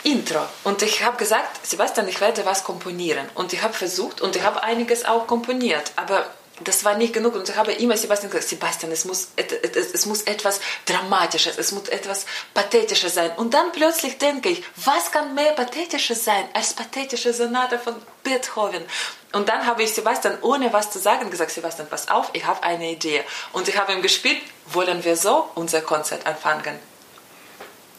Intro. 0.04 0.40
Und 0.64 0.82
ich 0.82 1.04
habe 1.04 1.18
gesagt, 1.18 1.66
Sebastian, 1.68 2.08
ich 2.08 2.22
werde 2.22 2.46
was 2.46 2.64
komponieren. 2.64 3.28
Und 3.36 3.52
ich 3.52 3.62
habe 3.62 3.74
versucht 3.74 4.22
und 4.22 4.38
ich 4.38 4.44
habe 4.44 4.64
einiges 4.64 5.04
auch 5.04 5.28
komponiert. 5.28 5.92
Aber 5.98 6.26
das 6.64 6.86
war 6.86 6.96
nicht 6.96 7.14
genug 7.14 7.36
und 7.36 7.50
ich 7.50 7.56
habe 7.56 7.72
immer 7.74 7.98
Sebastian 7.98 8.32
gesagt, 8.32 8.48
Sebastian, 8.48 8.92
es 8.92 9.06
muss, 9.06 9.30
es 9.36 10.06
muss 10.06 10.22
etwas 10.22 10.62
Dramatisches, 10.86 11.58
es 11.58 11.72
muss 11.72 11.90
etwas 11.90 12.26
Pathetisches 12.54 13.16
sein. 13.16 13.32
Und 13.38 13.54
dann 13.54 13.72
plötzlich 13.72 14.20
denke 14.20 14.50
ich, 14.50 14.64
was 14.76 15.12
kann 15.12 15.34
mehr 15.34 15.52
Pathetisches 15.54 16.24
sein 16.24 16.48
als 16.54 16.74
pathetische 16.74 17.34
Sonate 17.34 17.80
von 17.80 17.96
Beethoven? 18.24 18.84
Und 19.34 19.50
dann 19.50 19.66
habe 19.66 19.84
ich 19.84 19.94
Sebastian, 19.94 20.38
ohne 20.42 20.72
was 20.72 20.92
zu 20.92 21.00
sagen, 21.00 21.30
gesagt, 21.30 21.52
Sebastian, 21.52 21.90
pass 21.90 22.08
auf, 22.08 22.30
ich 22.34 22.46
habe 22.46 22.64
eine 22.64 22.92
Idee. 22.92 23.24
Und 23.52 23.68
ich 23.68 23.78
habe 23.78 23.92
ihm 23.92 24.02
gespielt, 24.02 24.42
wollen 24.68 25.04
wir 25.04 25.18
so 25.18 25.50
unser 25.56 25.82
Konzert 25.82 26.26
anfangen? 26.26 26.80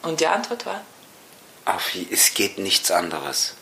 Und 0.02 0.20
die 0.20 0.26
Antwort 0.28 0.64
war? 0.64 0.80
Auf, 1.64 1.90
es 2.10 2.34
geht 2.34 2.58
nichts 2.58 2.90
anderes. 2.90 3.54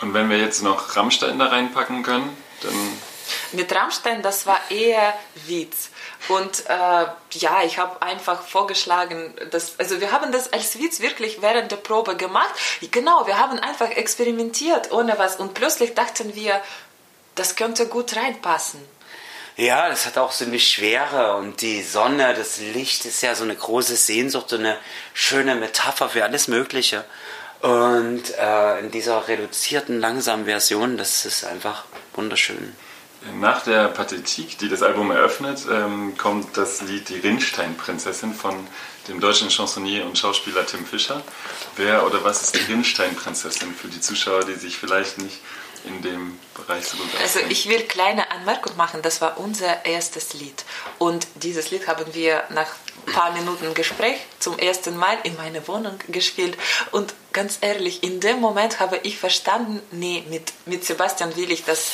Und 0.00 0.14
wenn 0.14 0.30
wir 0.30 0.38
jetzt 0.38 0.62
noch 0.62 0.96
Rammstein 0.96 1.38
da 1.38 1.46
reinpacken 1.46 2.02
können, 2.02 2.36
dann 2.62 2.98
mit 3.52 3.72
Rammstein, 3.72 4.22
das 4.22 4.46
war 4.46 4.60
eher 4.70 5.14
Witz. 5.46 5.90
Und 6.28 6.66
äh, 6.68 7.06
ja, 7.32 7.62
ich 7.64 7.78
habe 7.78 8.00
einfach 8.00 8.42
vorgeschlagen, 8.42 9.34
dass, 9.50 9.78
also 9.78 10.00
wir 10.00 10.12
haben 10.12 10.30
das 10.30 10.52
als 10.52 10.78
Witz 10.78 11.00
wirklich 11.00 11.42
während 11.42 11.72
der 11.72 11.76
Probe 11.76 12.16
gemacht. 12.16 12.54
Genau, 12.90 13.26
wir 13.26 13.38
haben 13.38 13.58
einfach 13.58 13.90
experimentiert 13.90 14.92
ohne 14.92 15.18
was 15.18 15.36
und 15.36 15.54
plötzlich 15.54 15.94
dachten 15.94 16.34
wir, 16.34 16.60
das 17.34 17.56
könnte 17.56 17.86
gut 17.86 18.14
reinpassen. 18.14 18.80
Ja, 19.56 19.88
das 19.88 20.06
hat 20.06 20.16
auch 20.16 20.32
so 20.32 20.46
eine 20.46 20.58
Schwere 20.58 21.36
und 21.36 21.60
die 21.60 21.82
Sonne, 21.82 22.34
das 22.34 22.58
Licht 22.58 23.04
ist 23.04 23.22
ja 23.22 23.34
so 23.34 23.44
eine 23.44 23.54
große 23.54 23.96
Sehnsucht 23.96 24.52
und 24.54 24.60
eine 24.60 24.78
schöne 25.12 25.54
Metapher 25.56 26.08
für 26.08 26.24
alles 26.24 26.48
Mögliche. 26.48 27.04
Und 27.60 28.22
äh, 28.38 28.78
in 28.80 28.90
dieser 28.90 29.28
reduzierten, 29.28 30.00
langsamen 30.00 30.46
Version, 30.46 30.96
das 30.96 31.26
ist 31.26 31.44
einfach 31.44 31.84
wunderschön. 32.14 32.74
Nach 33.38 33.62
der 33.62 33.88
Pathetik, 33.88 34.58
die 34.58 34.68
das 34.68 34.82
Album 34.82 35.10
eröffnet, 35.10 35.60
ähm, 35.70 36.16
kommt 36.18 36.56
das 36.56 36.82
Lied 36.82 37.08
Die 37.08 37.18
Rinnstein-Prinzessin 37.18 38.34
von 38.34 38.66
dem 39.08 39.20
deutschen 39.20 39.50
Chansonnier 39.50 40.04
und 40.04 40.18
Schauspieler 40.18 40.66
Tim 40.66 40.84
Fischer. 40.84 41.22
Wer 41.76 42.04
oder 42.06 42.24
was 42.24 42.42
ist 42.42 42.56
die 42.56 42.72
Rinnstein-Prinzessin 42.72 43.74
für 43.74 43.88
die 43.88 44.00
Zuschauer, 44.00 44.44
die 44.44 44.54
sich 44.54 44.76
vielleicht 44.76 45.18
nicht 45.18 45.38
in 45.84 46.02
dem 46.02 46.38
Bereich 46.54 46.86
so 46.86 46.96
gut 46.96 47.06
Also 47.20 47.40
ich 47.48 47.68
will 47.68 47.82
kleine 47.82 48.30
Anmerkung 48.30 48.76
machen, 48.76 49.02
das 49.02 49.20
war 49.20 49.38
unser 49.38 49.84
erstes 49.84 50.32
Lied. 50.34 50.64
Und 50.98 51.26
dieses 51.36 51.70
Lied 51.70 51.86
haben 51.88 52.14
wir 52.14 52.44
nach 52.50 52.68
ein 53.06 53.12
paar 53.12 53.32
Minuten 53.32 53.74
Gespräch 53.74 54.16
zum 54.38 54.58
ersten 54.58 54.96
Mal 54.96 55.18
in 55.24 55.36
meiner 55.36 55.66
Wohnung 55.66 55.98
gespielt. 56.08 56.56
Und 56.92 57.14
ganz 57.32 57.58
ehrlich, 57.60 58.02
in 58.02 58.20
dem 58.20 58.40
Moment 58.40 58.80
habe 58.80 59.00
ich 59.02 59.18
verstanden, 59.18 59.80
nee, 59.90 60.24
mit, 60.28 60.52
mit 60.66 60.84
Sebastian 60.84 61.34
will 61.36 61.50
ich 61.50 61.64
das 61.64 61.90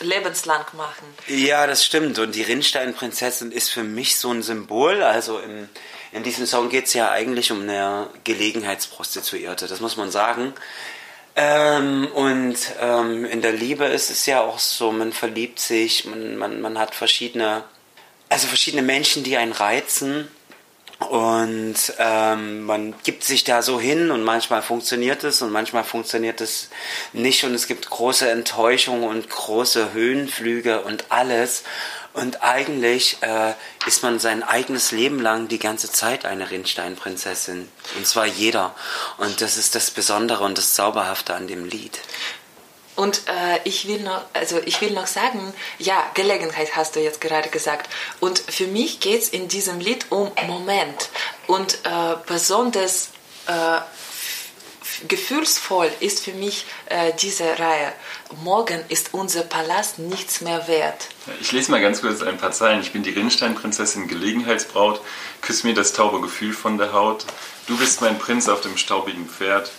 lebenslang 0.00 0.64
machen. 0.76 1.06
Ja, 1.28 1.66
das 1.66 1.84
stimmt. 1.84 2.18
Und 2.18 2.34
die 2.34 2.42
Rinnsteinprinzessin 2.42 3.52
ist 3.52 3.70
für 3.70 3.82
mich 3.82 4.16
so 4.16 4.30
ein 4.30 4.42
Symbol. 4.42 5.02
Also 5.02 5.38
in, 5.38 5.68
in 6.12 6.22
diesem 6.22 6.46
Song 6.46 6.68
geht 6.68 6.86
es 6.86 6.94
ja 6.94 7.10
eigentlich 7.10 7.52
um 7.52 7.62
eine 7.62 8.08
Gelegenheitsprostituierte, 8.24 9.66
das 9.66 9.80
muss 9.80 9.96
man 9.96 10.10
sagen. 10.10 10.52
Ähm, 11.34 12.08
und 12.14 12.56
ähm, 12.80 13.26
in 13.26 13.42
der 13.42 13.52
Liebe 13.52 13.84
ist 13.84 14.10
es 14.10 14.24
ja 14.26 14.40
auch 14.40 14.58
so, 14.58 14.90
man 14.90 15.12
verliebt 15.12 15.60
sich, 15.60 16.06
man, 16.06 16.36
man, 16.36 16.60
man 16.62 16.78
hat 16.78 16.94
verschiedene, 16.94 17.64
also 18.30 18.46
verschiedene 18.46 18.82
Menschen, 18.82 19.22
die 19.22 19.36
einen 19.36 19.52
reizen 19.52 20.28
und 20.98 21.76
ähm, 21.98 22.64
man 22.64 22.94
gibt 23.04 23.22
sich 23.22 23.44
da 23.44 23.60
so 23.60 23.78
hin 23.78 24.10
und 24.10 24.22
manchmal 24.22 24.62
funktioniert 24.62 25.24
es 25.24 25.42
und 25.42 25.52
manchmal 25.52 25.84
funktioniert 25.84 26.40
es 26.40 26.70
nicht 27.12 27.44
und 27.44 27.54
es 27.54 27.66
gibt 27.66 27.90
große 27.90 28.28
Enttäuschung 28.30 29.04
und 29.04 29.28
große 29.28 29.92
Höhenflüge 29.92 30.80
und 30.82 31.06
alles. 31.10 31.64
Und 32.14 32.42
eigentlich 32.42 33.18
äh, 33.20 33.52
ist 33.86 34.02
man 34.02 34.18
sein 34.18 34.42
eigenes 34.42 34.90
Leben 34.90 35.20
lang 35.20 35.48
die 35.48 35.58
ganze 35.58 35.92
Zeit 35.92 36.24
eine 36.24 36.50
Rinnsteinprinzessin. 36.50 37.68
Und 37.98 38.06
zwar 38.06 38.24
jeder. 38.24 38.74
Und 39.18 39.42
das 39.42 39.58
ist 39.58 39.74
das 39.74 39.90
Besondere 39.90 40.44
und 40.44 40.56
das 40.56 40.72
Zauberhafte 40.72 41.34
an 41.34 41.46
dem 41.46 41.66
Lied. 41.66 42.00
Und 42.96 43.22
äh, 43.28 43.60
ich, 43.64 43.86
will 43.86 44.00
noch, 44.00 44.22
also 44.32 44.58
ich 44.64 44.80
will 44.80 44.90
noch 44.90 45.06
sagen, 45.06 45.52
ja, 45.78 46.04
Gelegenheit 46.14 46.76
hast 46.76 46.96
du 46.96 47.00
jetzt 47.00 47.20
gerade 47.20 47.50
gesagt. 47.50 47.90
Und 48.20 48.38
für 48.38 48.66
mich 48.66 49.00
geht 49.00 49.22
es 49.22 49.28
in 49.28 49.48
diesem 49.48 49.80
Lied 49.80 50.06
um 50.10 50.32
Moment. 50.46 51.10
Und 51.46 51.74
äh, 51.84 52.16
besonders 52.26 53.10
äh, 53.46 53.80
gefühlsvoll 55.08 55.90
ist 56.00 56.24
für 56.24 56.32
mich 56.32 56.64
äh, 56.86 57.12
diese 57.20 57.44
Reihe. 57.58 57.92
Morgen 58.42 58.80
ist 58.88 59.12
unser 59.12 59.42
Palast 59.42 59.98
nichts 59.98 60.40
mehr 60.40 60.66
wert. 60.68 61.08
Ich 61.40 61.52
lese 61.52 61.70
mal 61.70 61.80
ganz 61.80 62.00
kurz 62.00 62.22
ein 62.22 62.38
paar 62.38 62.52
Zeilen. 62.52 62.80
Ich 62.80 62.92
bin 62.92 63.02
die 63.02 63.10
Rinnsteinprinzessin, 63.10 64.08
Gelegenheitsbraut. 64.08 65.00
Küss 65.42 65.64
mir 65.64 65.74
das 65.74 65.92
taube 65.92 66.20
Gefühl 66.20 66.52
von 66.52 66.78
der 66.78 66.92
Haut. 66.92 67.26
Du 67.66 67.76
bist 67.76 68.00
mein 68.00 68.18
Prinz 68.18 68.48
auf 68.48 68.60
dem 68.60 68.76
staubigen 68.76 69.28
Pferd. 69.28 69.70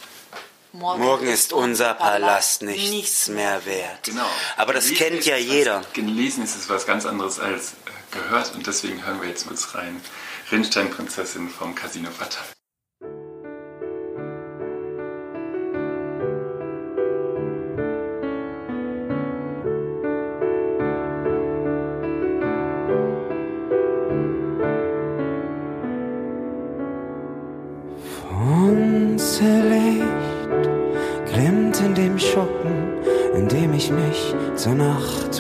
Morgen, 0.77 1.01
Morgen 1.01 1.27
ist 1.27 1.53
unser 1.53 1.96
Palast 1.96 2.62
nichts, 2.62 2.89
nichts 2.91 3.27
mehr 3.29 3.65
wert. 3.65 4.03
Genau. 4.03 4.29
Aber 4.57 4.74
das 4.74 4.86
gelesen 4.86 5.05
kennt 5.12 5.25
ja 5.25 5.36
jeder. 5.36 5.79
Was, 5.79 5.93
gelesen 5.93 6.43
ist 6.43 6.55
es 6.55 6.69
was 6.69 6.86
ganz 6.86 7.07
anderes 7.07 7.39
als 7.39 7.72
äh, 7.72 7.75
gehört 8.12 8.53
und 8.53 8.67
deswegen 8.67 9.03
hören 9.03 9.19
wir 9.19 9.27
jetzt 9.27 9.48
kurz 9.48 9.74
rein. 9.74 10.00
Rinnsteinprinzessin 10.51 11.50
vom 11.50 11.74
Casino 11.74 12.12
Fatal. 12.12 12.56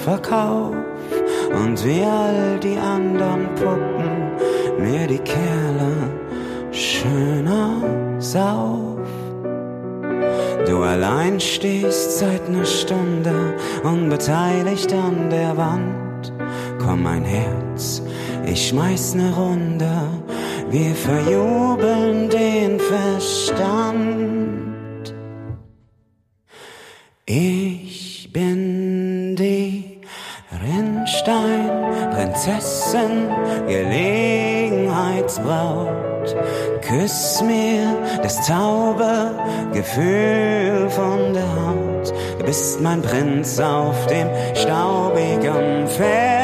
Verkauf 0.07 0.73
und 1.61 1.85
wie 1.85 2.01
all 2.01 2.57
die 2.63 2.77
anderen 2.77 3.43
Puppen 3.55 4.09
mir 4.79 5.05
die 5.05 5.19
Kerle 5.19 5.91
schöner 6.71 7.81
sauf. 8.17 9.09
Du 10.65 10.75
allein 10.81 11.39
stehst 11.41 12.19
seit 12.19 12.49
ner 12.49 12.63
Stunde 12.65 13.35
unbeteiligt 13.83 14.93
an 14.93 15.29
der 15.29 15.57
Wand. 15.57 16.31
Komm 16.81 17.03
mein 17.03 17.25
Herz, 17.25 18.01
ich 18.45 18.69
schmeiß 18.69 19.15
ne 19.15 19.29
Runde, 19.35 19.93
wir 20.69 20.95
verjubeln 20.95 22.29
den 22.29 22.79
Verstand. 22.79 23.57
Ich 27.25 28.29
bin 28.31 28.66
Prinzessin, 32.47 33.27
Gelegenheitsbraut. 33.67 36.33
Küss 36.81 37.41
mir 37.41 37.93
das 38.23 38.47
taube 38.47 39.35
Gefühl 39.73 40.89
von 40.89 41.33
der 41.33 41.43
Haut. 41.43 42.13
Du 42.39 42.45
bist 42.45 42.79
mein 42.81 43.01
Prinz 43.01 43.59
auf 43.59 44.07
dem 44.07 44.29
staubigen 44.55 45.87
Pferd. 45.87 46.36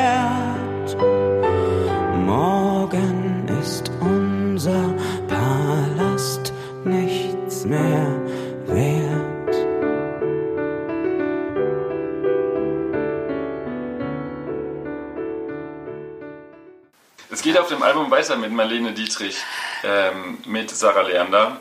Weiter 18.14 18.36
mit 18.36 18.52
Marlene 18.52 18.92
Dietrich, 18.92 19.38
ähm, 19.84 20.38
mit 20.46 20.70
Sarah 20.70 21.02
Leander. 21.02 21.60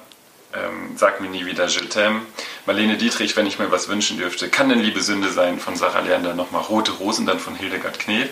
Ähm, 0.54 0.98
Sag 0.98 1.22
mir 1.22 1.30
nie 1.30 1.46
wieder 1.46 1.66
Je 1.66 1.80
t'aime. 1.80 2.20
Marlene 2.66 2.98
Dietrich, 2.98 3.36
wenn 3.36 3.46
ich 3.46 3.58
mir 3.58 3.70
was 3.72 3.88
wünschen 3.88 4.18
dürfte, 4.18 4.50
kann 4.50 4.68
denn 4.68 4.80
Liebe 4.80 5.00
Sünde 5.00 5.32
sein 5.32 5.58
von 5.58 5.76
Sarah 5.76 6.00
Leander 6.00 6.34
nochmal 6.34 6.60
Rote 6.60 6.92
Rosen, 6.92 7.24
dann 7.24 7.38
von 7.38 7.54
Hildegard 7.54 7.98
Knef. 7.98 8.28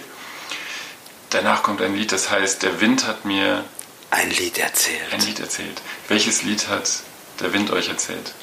Danach 1.30 1.62
kommt 1.62 1.80
ein 1.80 1.96
Lied, 1.96 2.12
das 2.12 2.30
heißt 2.30 2.62
Der 2.62 2.82
Wind 2.82 3.06
hat 3.06 3.24
mir 3.24 3.64
ein 4.10 4.30
Lied 4.30 4.58
erzählt. 4.58 5.12
Ein 5.12 5.20
Lied 5.20 5.40
erzählt. 5.40 5.80
Welches 6.08 6.42
Lied 6.42 6.68
hat 6.68 6.90
der 7.40 7.54
Wind 7.54 7.70
euch 7.70 7.88
erzählt? 7.88 8.34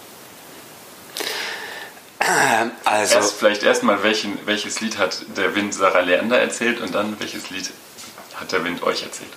Also, 2.84 3.15
Erst, 3.15 3.38
vielleicht 3.38 3.62
erstmal, 3.62 4.00
welches 4.01 4.81
Lied 4.81 4.98
hat 4.98 5.38
der 5.38 5.53
Wind 5.53 5.75
Sarah 5.75 6.00
Leander 6.00 6.39
erzählt 6.39 6.81
und 6.81 6.96
dann 6.96 7.19
welches 7.19 7.51
Lied 7.51 7.69
hat 8.36 8.51
der 8.51 8.63
Wind 8.63 8.81
euch 8.81 9.03
erzählt? 9.03 9.31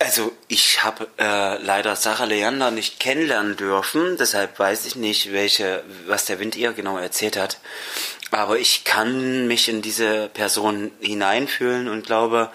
Also 0.00 0.32
ich 0.46 0.84
habe 0.84 1.08
äh, 1.18 1.60
leider 1.60 1.96
Sarah 1.96 2.24
Leander 2.24 2.70
nicht 2.70 3.00
kennenlernen 3.00 3.56
dürfen, 3.56 4.16
deshalb 4.16 4.58
weiß 4.58 4.86
ich 4.86 4.94
nicht, 4.94 5.32
welche, 5.32 5.82
was 6.06 6.24
der 6.24 6.38
Wind 6.38 6.54
ihr 6.54 6.72
genau 6.72 6.98
erzählt 6.98 7.36
hat. 7.36 7.58
Aber 8.30 8.58
ich 8.58 8.84
kann 8.84 9.48
mich 9.48 9.68
in 9.68 9.82
diese 9.82 10.28
Person 10.28 10.92
hineinfühlen 11.00 11.88
und 11.88 12.06
glaube, 12.06 12.50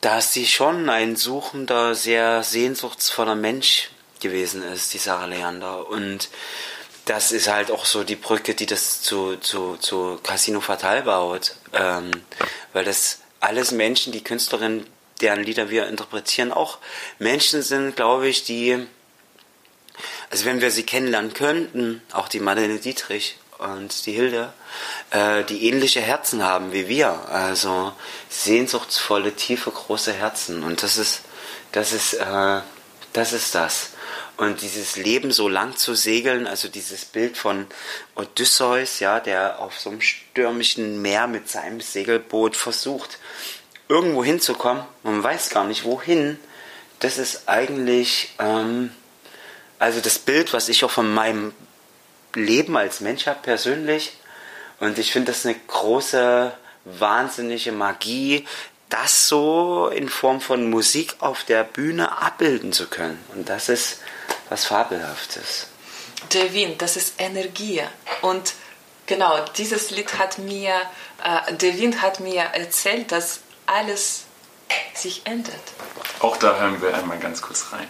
dass 0.00 0.32
sie 0.32 0.46
schon 0.46 0.90
ein 0.90 1.16
suchender, 1.16 1.94
sehr 1.94 2.42
sehnsuchtsvoller 2.42 3.36
Mensch 3.36 3.90
gewesen 4.20 4.62
ist, 4.62 4.92
die 4.92 4.98
Sarah 4.98 5.26
Leander. 5.26 5.88
Und 5.88 6.28
das 7.06 7.32
ist 7.32 7.48
halt 7.48 7.70
auch 7.70 7.86
so 7.86 8.04
die 8.04 8.16
Brücke, 8.16 8.54
die 8.54 8.66
das 8.66 9.00
zu, 9.00 9.36
zu, 9.36 9.76
zu 9.76 10.18
Casino 10.22 10.60
Fatal 10.60 11.02
baut. 11.02 11.54
Ähm, 11.72 12.10
weil 12.72 12.84
das 12.84 13.20
alles 13.40 13.70
Menschen, 13.70 14.12
die 14.12 14.24
Künstlerin 14.24 14.86
deren 15.20 15.42
Lieder 15.42 15.70
wir 15.70 15.86
interpretieren, 15.86 16.52
auch 16.52 16.78
Menschen 17.18 17.62
sind, 17.62 17.96
glaube 17.96 18.28
ich, 18.28 18.44
die, 18.44 18.86
also 20.30 20.44
wenn 20.44 20.60
wir 20.60 20.70
sie 20.70 20.84
kennenlernen 20.84 21.34
könnten, 21.34 22.02
auch 22.12 22.28
die 22.28 22.40
Madeleine 22.40 22.78
Dietrich 22.78 23.36
und 23.58 24.06
die 24.06 24.12
Hilde, 24.12 24.52
äh, 25.10 25.44
die 25.44 25.68
ähnliche 25.68 26.00
Herzen 26.00 26.42
haben 26.42 26.72
wie 26.72 26.88
wir. 26.88 27.28
Also 27.28 27.92
sehnsuchtsvolle, 28.28 29.34
tiefe, 29.34 29.70
große 29.70 30.12
Herzen. 30.12 30.62
Und 30.62 30.82
das 30.82 30.96
ist, 30.96 31.22
das 31.72 31.92
ist, 31.92 32.14
äh, 32.14 32.60
das 33.12 33.32
ist 33.32 33.54
das. 33.54 33.90
Und 34.38 34.62
dieses 34.62 34.96
Leben 34.96 35.32
so 35.32 35.48
lang 35.48 35.76
zu 35.76 35.94
segeln, 35.94 36.46
also 36.46 36.68
dieses 36.68 37.04
Bild 37.04 37.36
von 37.36 37.66
Odysseus, 38.14 38.98
ja, 38.98 39.20
der 39.20 39.58
auf 39.58 39.78
so 39.78 39.90
einem 39.90 40.00
stürmischen 40.00 41.02
Meer 41.02 41.26
mit 41.26 41.50
seinem 41.50 41.82
Segelboot 41.82 42.56
versucht, 42.56 43.18
irgendwo 43.90 44.24
hinzukommen, 44.24 44.84
man 45.02 45.22
weiß 45.22 45.50
gar 45.50 45.64
nicht 45.64 45.84
wohin, 45.84 46.38
das 47.00 47.18
ist 47.18 47.48
eigentlich 47.48 48.34
ähm, 48.38 48.90
also 49.80 50.00
das 50.00 50.18
Bild, 50.18 50.52
was 50.52 50.68
ich 50.68 50.84
auch 50.84 50.90
von 50.90 51.12
meinem 51.12 51.54
Leben 52.34 52.76
als 52.76 53.00
Mensch 53.00 53.26
habe 53.26 53.40
persönlich. 53.42 54.12
Und 54.78 54.98
ich 54.98 55.10
finde 55.10 55.32
das 55.32 55.46
eine 55.46 55.56
große, 55.66 56.52
wahnsinnige 56.84 57.72
Magie, 57.72 58.46
das 58.90 59.26
so 59.26 59.88
in 59.88 60.10
Form 60.10 60.42
von 60.42 60.68
Musik 60.68 61.16
auf 61.20 61.44
der 61.44 61.64
Bühne 61.64 62.20
abbilden 62.20 62.74
zu 62.74 62.88
können. 62.88 63.18
Und 63.34 63.48
das 63.48 63.70
ist 63.70 64.00
was 64.50 64.66
Fabelhaftes. 64.66 65.66
Der 66.34 66.52
Wind, 66.52 66.82
das 66.82 66.96
ist 66.96 67.14
Energie. 67.16 67.82
Und 68.20 68.52
genau, 69.06 69.46
dieses 69.56 69.90
Lied 69.90 70.18
hat 70.18 70.36
mir, 70.38 70.74
äh, 71.24 71.78
Wind 71.78 72.02
hat 72.02 72.20
mir 72.20 72.42
erzählt, 72.42 73.12
dass 73.12 73.40
alles 73.70 74.24
sich 74.94 75.22
ändert. 75.26 75.54
Auch 76.20 76.36
da 76.36 76.58
hören 76.58 76.82
wir 76.82 76.94
einmal 76.94 77.18
ganz 77.18 77.40
kurz 77.40 77.72
rein. 77.72 77.88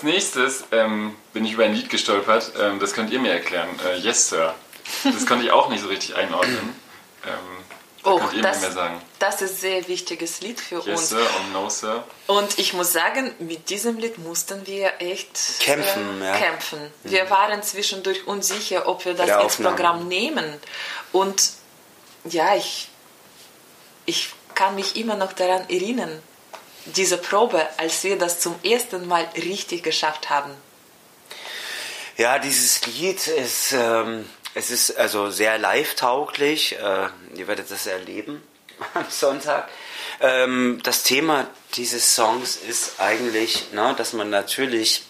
Als 0.00 0.02
nächstes 0.02 0.64
ähm, 0.72 1.14
bin 1.34 1.44
ich 1.44 1.52
über 1.52 1.64
ein 1.64 1.74
Lied 1.74 1.90
gestolpert. 1.90 2.52
Ähm, 2.58 2.80
das 2.80 2.94
könnt 2.94 3.10
ihr 3.10 3.20
mir 3.20 3.32
erklären. 3.32 3.68
Äh, 3.86 3.98
yes, 3.98 4.30
Sir. 4.30 4.54
Das 5.04 5.26
konnte 5.26 5.44
ich 5.44 5.50
auch 5.50 5.68
nicht 5.68 5.82
so 5.82 5.88
richtig 5.88 6.16
einordnen. 6.16 6.74
Ähm, 7.26 7.32
oh, 8.04 8.18
könnt 8.18 8.32
ihr 8.32 8.42
das, 8.42 8.56
mir 8.56 8.62
mehr 8.62 8.72
sagen. 8.72 9.02
Das 9.18 9.42
ist 9.42 9.50
ein 9.50 9.56
sehr 9.56 9.88
wichtiges 9.88 10.40
Lied 10.40 10.58
für 10.58 10.76
yes, 10.76 10.86
uns. 10.86 11.00
Yes, 11.00 11.08
Sir 11.10 11.30
und 11.38 11.52
No, 11.52 11.68
Sir. 11.68 12.04
Und 12.28 12.58
ich 12.58 12.72
muss 12.72 12.92
sagen, 12.92 13.34
mit 13.40 13.68
diesem 13.68 13.98
Lied 13.98 14.16
mussten 14.18 14.66
wir 14.66 14.92
echt 15.00 15.60
kämpfen. 15.60 16.22
Äh, 16.22 16.26
ja. 16.26 16.36
kämpfen. 16.38 16.80
Mhm. 16.80 17.10
Wir 17.10 17.28
waren 17.28 17.62
zwischendurch 17.62 18.26
unsicher, 18.26 18.88
ob 18.88 19.04
wir 19.04 19.12
das 19.12 19.42
ins 19.42 19.56
Programm 19.56 20.08
nehmen. 20.08 20.54
Und 21.12 21.50
ja, 22.24 22.56
ich, 22.56 22.88
ich 24.06 24.30
kann 24.54 24.74
mich 24.76 24.96
immer 24.96 25.16
noch 25.16 25.34
daran 25.34 25.68
erinnern, 25.68 26.22
diese 26.86 27.18
Probe, 27.18 27.66
als 27.76 28.02
wir 28.04 28.18
das 28.18 28.40
zum 28.40 28.54
ersten 28.62 29.06
Mal 29.06 29.28
richtig 29.36 29.82
geschafft 29.82 30.30
haben. 30.30 30.50
Ja, 32.16 32.38
dieses 32.38 32.86
Lied 32.86 33.26
ist, 33.28 33.72
ähm, 33.72 34.28
es 34.54 34.70
ist 34.70 34.96
also 34.96 35.30
sehr 35.30 35.58
live-tauglich. 35.58 36.76
Äh, 36.78 37.08
ihr 37.34 37.46
werdet 37.46 37.70
das 37.70 37.86
erleben 37.86 38.42
am 38.94 39.06
Sonntag. 39.08 39.68
Ähm, 40.20 40.80
das 40.82 41.02
Thema 41.02 41.46
dieses 41.74 42.14
Songs 42.14 42.56
ist 42.56 43.00
eigentlich, 43.00 43.72
ne, 43.72 43.94
dass 43.96 44.12
man 44.12 44.28
natürlich 44.28 45.04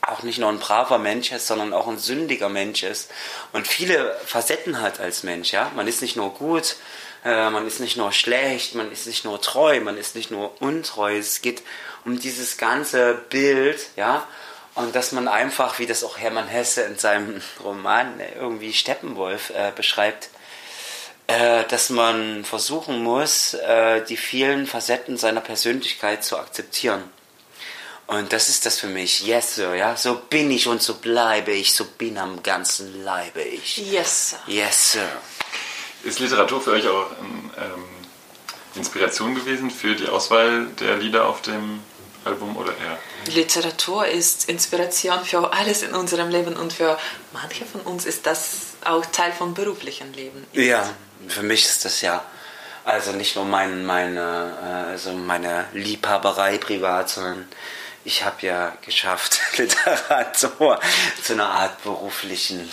auch 0.00 0.22
nicht 0.22 0.38
nur 0.38 0.48
ein 0.48 0.58
braver 0.58 0.98
Mensch 0.98 1.30
ist, 1.30 1.46
sondern 1.46 1.72
auch 1.72 1.86
ein 1.86 1.98
sündiger 1.98 2.48
Mensch 2.48 2.82
ist 2.82 3.10
und 3.52 3.68
viele 3.68 4.18
Facetten 4.26 4.80
hat 4.80 4.98
als 4.98 5.22
Mensch. 5.22 5.52
Ja, 5.52 5.70
man 5.76 5.86
ist 5.86 6.02
nicht 6.02 6.16
nur 6.16 6.34
gut, 6.34 6.76
äh, 7.24 7.50
man 7.50 7.66
ist 7.66 7.80
nicht 7.80 7.96
nur 7.96 8.12
schlecht, 8.12 8.74
man 8.74 8.90
ist 8.90 9.06
nicht 9.06 9.24
nur 9.24 9.40
treu, 9.40 9.80
man 9.80 9.96
ist 9.96 10.14
nicht 10.16 10.30
nur 10.30 10.60
untreu. 10.60 11.16
Es 11.16 11.42
geht 11.42 11.62
um 12.04 12.18
dieses 12.18 12.56
ganze 12.56 13.14
Bild, 13.28 13.88
ja, 13.96 14.26
und 14.74 14.94
dass 14.94 15.12
man 15.12 15.28
einfach, 15.28 15.78
wie 15.78 15.86
das 15.86 16.04
auch 16.04 16.18
Hermann 16.18 16.48
Hesse 16.48 16.82
in 16.82 16.98
seinem 16.98 17.42
Roman 17.64 18.20
äh, 18.20 18.34
irgendwie 18.34 18.72
Steppenwolf 18.72 19.50
äh, 19.50 19.72
beschreibt, 19.74 20.30
äh, 21.26 21.64
dass 21.68 21.90
man 21.90 22.44
versuchen 22.44 23.02
muss, 23.02 23.54
äh, 23.54 24.04
die 24.04 24.16
vielen 24.16 24.66
Facetten 24.66 25.16
seiner 25.16 25.40
Persönlichkeit 25.40 26.24
zu 26.24 26.38
akzeptieren. 26.38 27.02
Und 28.06 28.32
das 28.32 28.48
ist 28.48 28.66
das 28.66 28.80
für 28.80 28.88
mich. 28.88 29.24
Yes, 29.24 29.54
Sir, 29.54 29.76
ja. 29.76 29.96
So 29.96 30.16
bin 30.16 30.50
ich 30.50 30.66
und 30.66 30.82
so 30.82 30.94
bleibe 30.94 31.52
ich, 31.52 31.74
so 31.74 31.84
bin 31.84 32.18
am 32.18 32.42
ganzen 32.42 33.04
Leibe 33.04 33.40
ich. 33.40 33.76
Yes, 33.76 34.30
Sir. 34.30 34.38
Yes, 34.48 34.92
Sir. 34.92 35.08
Ist 36.02 36.18
Literatur 36.18 36.60
für 36.60 36.72
euch 36.72 36.88
auch 36.88 37.06
ähm, 37.58 37.84
Inspiration 38.74 39.34
gewesen 39.34 39.70
für 39.70 39.94
die 39.94 40.08
Auswahl 40.08 40.66
der 40.80 40.96
Lieder 40.96 41.26
auf 41.26 41.42
dem 41.42 41.80
Album 42.24 42.56
oder 42.56 42.72
eher? 42.72 42.98
Literatur 43.34 44.06
ist 44.06 44.48
Inspiration 44.48 45.24
für 45.24 45.52
alles 45.52 45.82
in 45.82 45.94
unserem 45.94 46.30
Leben 46.30 46.56
und 46.56 46.72
für 46.72 46.98
manche 47.32 47.64
von 47.64 47.80
uns 47.82 48.06
ist 48.06 48.26
das 48.26 48.74
auch 48.84 49.04
Teil 49.06 49.32
vom 49.32 49.54
beruflichen 49.54 50.12
Leben. 50.14 50.46
Ja, 50.52 50.88
für 51.28 51.42
mich 51.42 51.64
ist 51.64 51.84
das 51.84 52.00
ja. 52.00 52.24
Also 52.84 53.12
nicht 53.12 53.36
nur 53.36 53.44
mein, 53.44 53.84
meine, 53.84 54.56
äh, 54.62 54.90
also 54.92 55.12
meine 55.12 55.66
Liebhaberei 55.74 56.58
privat, 56.58 57.10
sondern 57.10 57.46
ich 58.04 58.24
habe 58.24 58.46
ja 58.46 58.72
geschafft, 58.82 59.38
Literatur 59.58 60.80
zu 61.22 61.34
einer 61.34 61.50
Art 61.50 61.82
beruflichen 61.82 62.70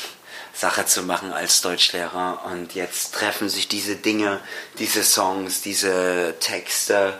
Sache 0.57 0.85
zu 0.85 1.03
machen 1.03 1.33
als 1.33 1.61
Deutschlehrer. 1.61 2.41
Und 2.51 2.73
jetzt 2.73 3.13
treffen 3.13 3.49
sich 3.49 3.67
diese 3.67 3.95
Dinge, 3.95 4.39
diese 4.79 5.03
Songs, 5.03 5.61
diese 5.61 6.35
Texte, 6.39 7.19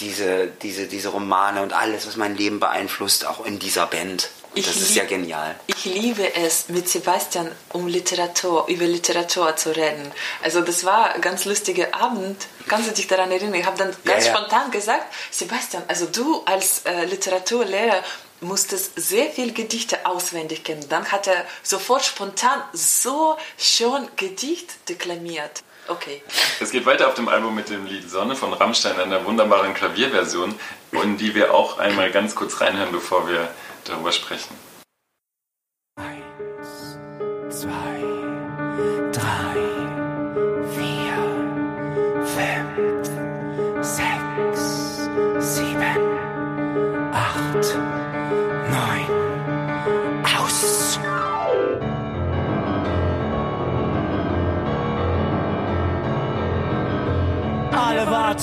diese, 0.00 0.46
diese, 0.62 0.86
diese 0.86 1.08
Romane 1.08 1.62
und 1.62 1.72
alles, 1.72 2.06
was 2.06 2.16
mein 2.16 2.36
Leben 2.36 2.60
beeinflusst, 2.60 3.26
auch 3.26 3.44
in 3.44 3.58
dieser 3.58 3.86
Band. 3.86 4.30
Und 4.52 4.60
Ich 4.60 4.66
das 4.66 4.76
ist 4.76 4.94
ja 4.94 5.04
genial. 5.04 5.58
Ich 5.66 5.84
liebe 5.84 6.34
es, 6.34 6.68
mit 6.68 6.88
Sebastian 6.88 7.50
um 7.72 7.88
Literatur, 7.88 8.66
über 8.68 8.86
Literatur 8.86 9.56
zu 9.56 9.74
reden. 9.74 10.12
Also 10.42 10.60
das 10.60 10.84
war 10.84 11.14
ein 11.14 11.20
ganz 11.20 11.44
lustiger 11.44 11.92
Abend. 11.94 12.46
Kannst 12.68 12.88
du 12.88 12.94
dich 12.94 13.06
daran 13.06 13.30
erinnern? 13.32 13.54
Ich 13.54 13.66
habe 13.66 13.76
dann 13.76 13.94
ganz 14.04 14.26
ja. 14.26 14.34
spontan 14.34 14.70
gesagt, 14.70 15.12
Sebastian, 15.30 15.82
also 15.88 16.06
du 16.06 16.42
als 16.46 16.82
äh, 16.86 17.04
Literaturlehrer 17.04 18.02
musstest 18.40 18.92
sehr 18.96 19.30
viel 19.30 19.52
Gedichte 19.52 20.06
auswendig 20.06 20.64
kennen. 20.64 20.88
Dann 20.88 21.10
hat 21.10 21.26
er 21.26 21.44
sofort 21.62 22.04
spontan 22.04 22.62
so 22.72 23.36
schon 23.58 24.08
Gedicht 24.16 24.88
deklamiert. 24.88 25.62
Okay. 25.88 26.22
Es 26.60 26.70
geht 26.70 26.84
weiter 26.84 27.08
auf 27.08 27.14
dem 27.14 27.28
Album 27.28 27.54
mit 27.54 27.70
dem 27.70 27.86
Lied 27.86 28.10
Sonne 28.10 28.34
von 28.34 28.52
Rammstein, 28.52 28.98
einer 28.98 29.24
wunderbaren 29.24 29.72
Klavierversion, 29.72 30.58
in 30.90 31.16
die 31.16 31.34
wir 31.34 31.54
auch 31.54 31.78
einmal 31.78 32.10
ganz 32.10 32.34
kurz 32.34 32.60
reinhören, 32.60 32.90
bevor 32.90 33.28
wir 33.28 33.48
darüber 33.84 34.10
sprechen. 34.10 34.65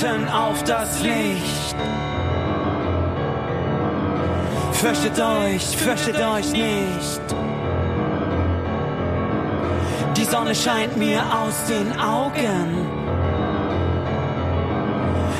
Warten 0.03 0.27
auf 0.29 0.63
das 0.63 1.01
Licht. 1.01 1.75
Fürchtet 4.71 5.19
euch, 5.19 5.77
fürchtet 5.77 6.17
euch 6.21 6.51
nicht. 6.51 7.21
Die 10.17 10.25
Sonne 10.25 10.53
scheint 10.53 10.97
mir 10.97 11.21
aus 11.21 11.65
den 11.67 11.99
Augen. 11.99 12.87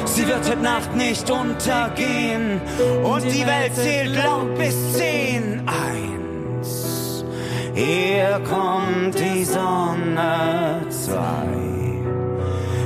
Sie 0.06 0.28
wird 0.28 0.48
heute 0.48 0.62
Nacht 0.62 0.96
nicht 0.96 1.30
untergehen. 1.30 2.62
Und 3.04 3.24
die 3.24 3.46
Welt 3.46 3.76
zählt 3.76 4.16
laut 4.16 4.56
bis 4.58 4.94
zehn. 4.94 5.68
Eins. 5.68 7.26
Hier 7.74 8.40
kommt 8.48 9.20
die 9.20 9.44
Sonne. 9.44 10.82
Zwei. 10.90 11.63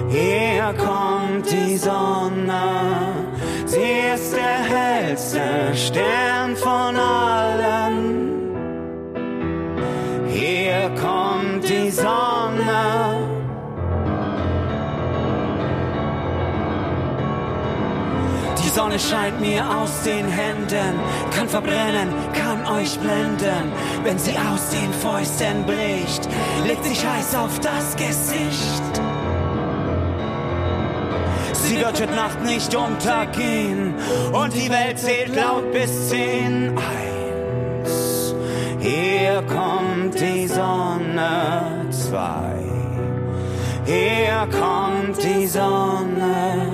Hier 0.10 0.74
kommt 0.78 1.52
die 1.52 1.76
Sonne. 1.76 3.12
Sie 3.66 4.14
ist 4.14 4.34
der 4.34 4.64
hellste 4.64 5.76
Stern 5.76 6.56
von 6.56 6.96
allen. 6.96 8.28
Hier 10.28 10.90
kommt 11.02 11.68
die 11.68 11.92
Sonne. 11.92 13.18
Die 18.64 18.70
Sonne 18.70 18.98
scheint 18.98 19.42
mir 19.42 19.66
aus 19.78 20.04
den 20.04 20.28
Händen, 20.28 21.00
kann 21.36 21.50
verbrennen, 21.50 22.14
kann 22.34 22.66
euch 22.78 22.98
blenden. 23.00 23.74
Wenn 24.04 24.18
sie 24.18 24.36
aus 24.38 24.70
den 24.70 24.94
Fäusten 24.94 25.66
bricht, 25.66 26.30
legt 26.66 26.86
sich 26.86 27.06
heiß 27.06 27.36
auf 27.36 27.60
das 27.60 27.96
Gesicht. 27.98 29.07
Sie 31.68 31.78
wird 31.80 32.16
Nacht 32.16 32.42
nicht 32.46 32.74
untergehen 32.74 33.94
und 34.32 34.54
die 34.54 34.70
Welt 34.70 34.98
zählt 34.98 35.36
laut 35.36 35.70
bis 35.74 36.10
zehn. 36.10 36.74
Eins, 36.78 38.34
hier 38.80 39.44
kommt 39.48 40.18
die 40.18 40.48
Sonne. 40.48 41.86
Zwei, 41.90 42.56
hier 43.86 44.48
kommt 44.50 45.22
die 45.22 45.46
Sonne. 45.46 46.72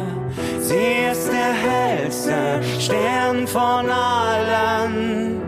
Sie 0.59 1.11
ist 1.11 1.31
der 1.31 1.53
hellste 1.53 2.61
Stern 2.79 3.47
von 3.47 3.89
allen. 3.89 5.41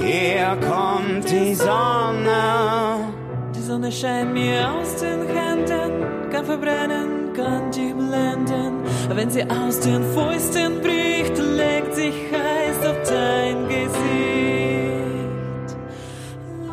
Hier 0.00 0.56
kommt 0.66 1.30
die 1.30 1.54
Sonne. 1.54 3.12
Die 3.54 3.62
Sonne 3.62 3.92
scheint 3.92 4.32
mir 4.32 4.70
aus 4.70 4.96
den 4.96 5.26
Händen, 5.28 6.30
kann 6.30 6.44
verbrennen, 6.46 7.17
kann 7.38 7.70
dich 7.70 7.94
blenden. 7.94 8.84
Wenn 9.10 9.30
sie 9.30 9.44
aus 9.48 9.78
den 9.80 10.02
Fäusten 10.12 10.80
bricht, 10.80 11.38
legt 11.38 11.94
sich 11.94 12.14
heiß 12.32 12.78
auf 12.84 13.08
dein 13.08 13.68
Gesicht. 13.68 13.98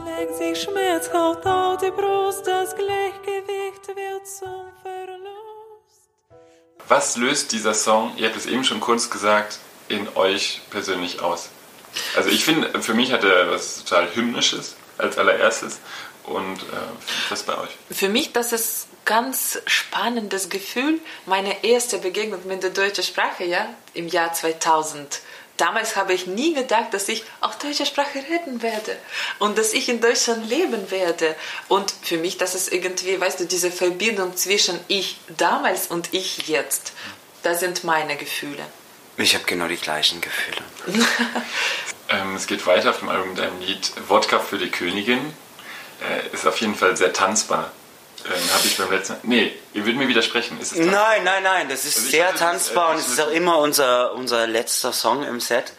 Legt 0.05 0.35
sich 0.37 0.63
Schmerzhaut 0.63 1.45
auf 1.45 1.77
die 1.77 1.91
Brust, 1.91 2.47
das 2.47 2.75
Gleichgewicht 2.75 3.87
wird 3.87 4.27
zum 4.27 4.65
Verlust. 4.81 6.09
Was 6.87 7.15
löst 7.15 7.51
dieser 7.51 7.75
Song, 7.75 8.13
ihr 8.17 8.27
habt 8.27 8.37
es 8.37 8.47
eben 8.47 8.63
schon 8.63 8.79
kurz 8.79 9.09
gesagt, 9.09 9.59
in 9.87 10.07
euch 10.15 10.61
persönlich 10.71 11.21
aus? 11.21 11.49
Also 12.17 12.29
ich 12.29 12.43
finde, 12.43 12.81
für 12.81 12.95
mich 12.95 13.13
hat 13.13 13.23
er 13.23 13.51
was 13.51 13.83
total 13.83 14.13
Hymnisches 14.15 14.75
als 14.97 15.17
allererstes 15.17 15.79
und 16.23 16.57
äh, 16.57 17.29
was 17.29 17.43
bei 17.43 17.55
euch? 17.57 17.69
Für 17.91 18.09
mich 18.09 18.33
das 18.33 18.51
ist 18.51 18.87
ganz 19.05 19.59
spannendes 19.67 20.49
Gefühl. 20.49 20.99
Meine 21.25 21.63
erste 21.63 21.99
Begegnung 21.99 22.45
mit 22.47 22.63
der 22.63 22.71
deutschen 22.71 23.03
Sprache, 23.03 23.45
ja, 23.45 23.73
im 23.93 24.07
Jahr 24.07 24.33
2000. 24.33 25.21
Damals 25.57 25.95
habe 25.95 26.13
ich 26.13 26.27
nie 26.27 26.53
gedacht, 26.53 26.93
dass 26.93 27.07
ich 27.07 27.23
auch 27.39 27.55
deutsche 27.55 27.85
Sprache 27.85 28.19
reden 28.29 28.61
werde 28.61 28.97
und 29.39 29.57
dass 29.57 29.71
ich 29.71 29.87
in 29.87 30.01
Deutschland 30.01 30.49
leben 30.49 30.91
werde. 30.91 31.33
Und 31.69 31.93
für 32.01 32.17
mich, 32.17 32.37
das 32.37 32.55
ist 32.55 32.73
irgendwie, 32.73 33.19
weißt 33.19 33.39
du, 33.39 33.45
diese 33.45 33.71
Verbindung 33.71 34.35
zwischen 34.35 34.77
ich 34.89 35.17
damals 35.37 35.87
und 35.87 36.13
ich 36.13 36.49
jetzt. 36.49 36.91
Das 37.41 37.61
sind 37.61 37.85
meine 37.85 38.17
Gefühle. 38.17 38.65
Ich 39.17 39.33
habe 39.33 39.45
genau 39.45 39.67
die 39.67 39.77
gleichen 39.77 40.21
Gefühle. 40.21 40.61
Ähm, 42.07 42.35
es 42.35 42.45
geht 42.45 42.67
weiter 42.67 42.91
auf 42.91 42.99
dem 42.99 43.09
Album 43.09 43.29
mit 43.29 43.39
einem 43.39 43.59
Lied 43.61 43.91
Wodka 44.07 44.37
für 44.37 44.59
die 44.59 44.69
Königin. 44.69 45.33
Äh, 46.01 46.35
ist 46.35 46.45
auf 46.45 46.61
jeden 46.61 46.75
Fall 46.75 46.95
sehr 46.95 47.13
tanzbar. 47.13 47.71
Ähm, 48.25 48.53
habe 48.53 48.65
ich 48.65 48.77
beim 48.77 48.91
letzten 48.91 49.13
Mal. 49.13 49.19
Nee, 49.23 49.53
ihr 49.73 49.85
würdet 49.85 49.97
mir 49.99 50.07
widersprechen. 50.07 50.59
Ist 50.59 50.71
es 50.73 50.79
Nein, 50.79 51.23
nein, 51.23 51.43
nein, 51.43 51.69
das 51.69 51.85
ist 51.85 51.97
Also 51.97 52.09
sehr 52.09 52.25
dachte, 52.31 52.39
das- 52.39 52.49
tanzbar 52.51 52.87
äh, 52.87 52.91
und 52.91 52.97
das 52.99 53.07
es 53.07 53.13
ist 53.13 53.21
auch 53.21 53.31
immer 53.31 53.57
unser, 53.59 54.13
unser 54.13 54.47
letzter 54.47 54.93
Song 54.93 55.23
im 55.23 55.39
Set. 55.39 55.73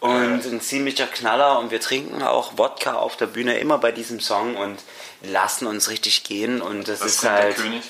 Und 0.00 0.46
ein 0.46 0.60
ziemlicher 0.62 1.06
Knaller 1.06 1.58
und 1.58 1.70
wir 1.70 1.80
trinken 1.80 2.22
auch 2.22 2.56
Wodka 2.56 2.94
auf 2.94 3.16
der 3.16 3.26
Bühne 3.26 3.58
immer 3.58 3.76
bei 3.78 3.92
diesem 3.92 4.18
Song 4.20 4.56
und 4.56 4.78
lassen 5.22 5.66
uns 5.66 5.90
richtig 5.90 6.24
gehen 6.24 6.62
und 6.62 6.88
das 6.88 7.00
Was 7.00 7.06
ist 7.08 7.20
trinkt 7.20 7.34
der 7.36 7.42
halt 7.42 7.56
König? 7.56 7.82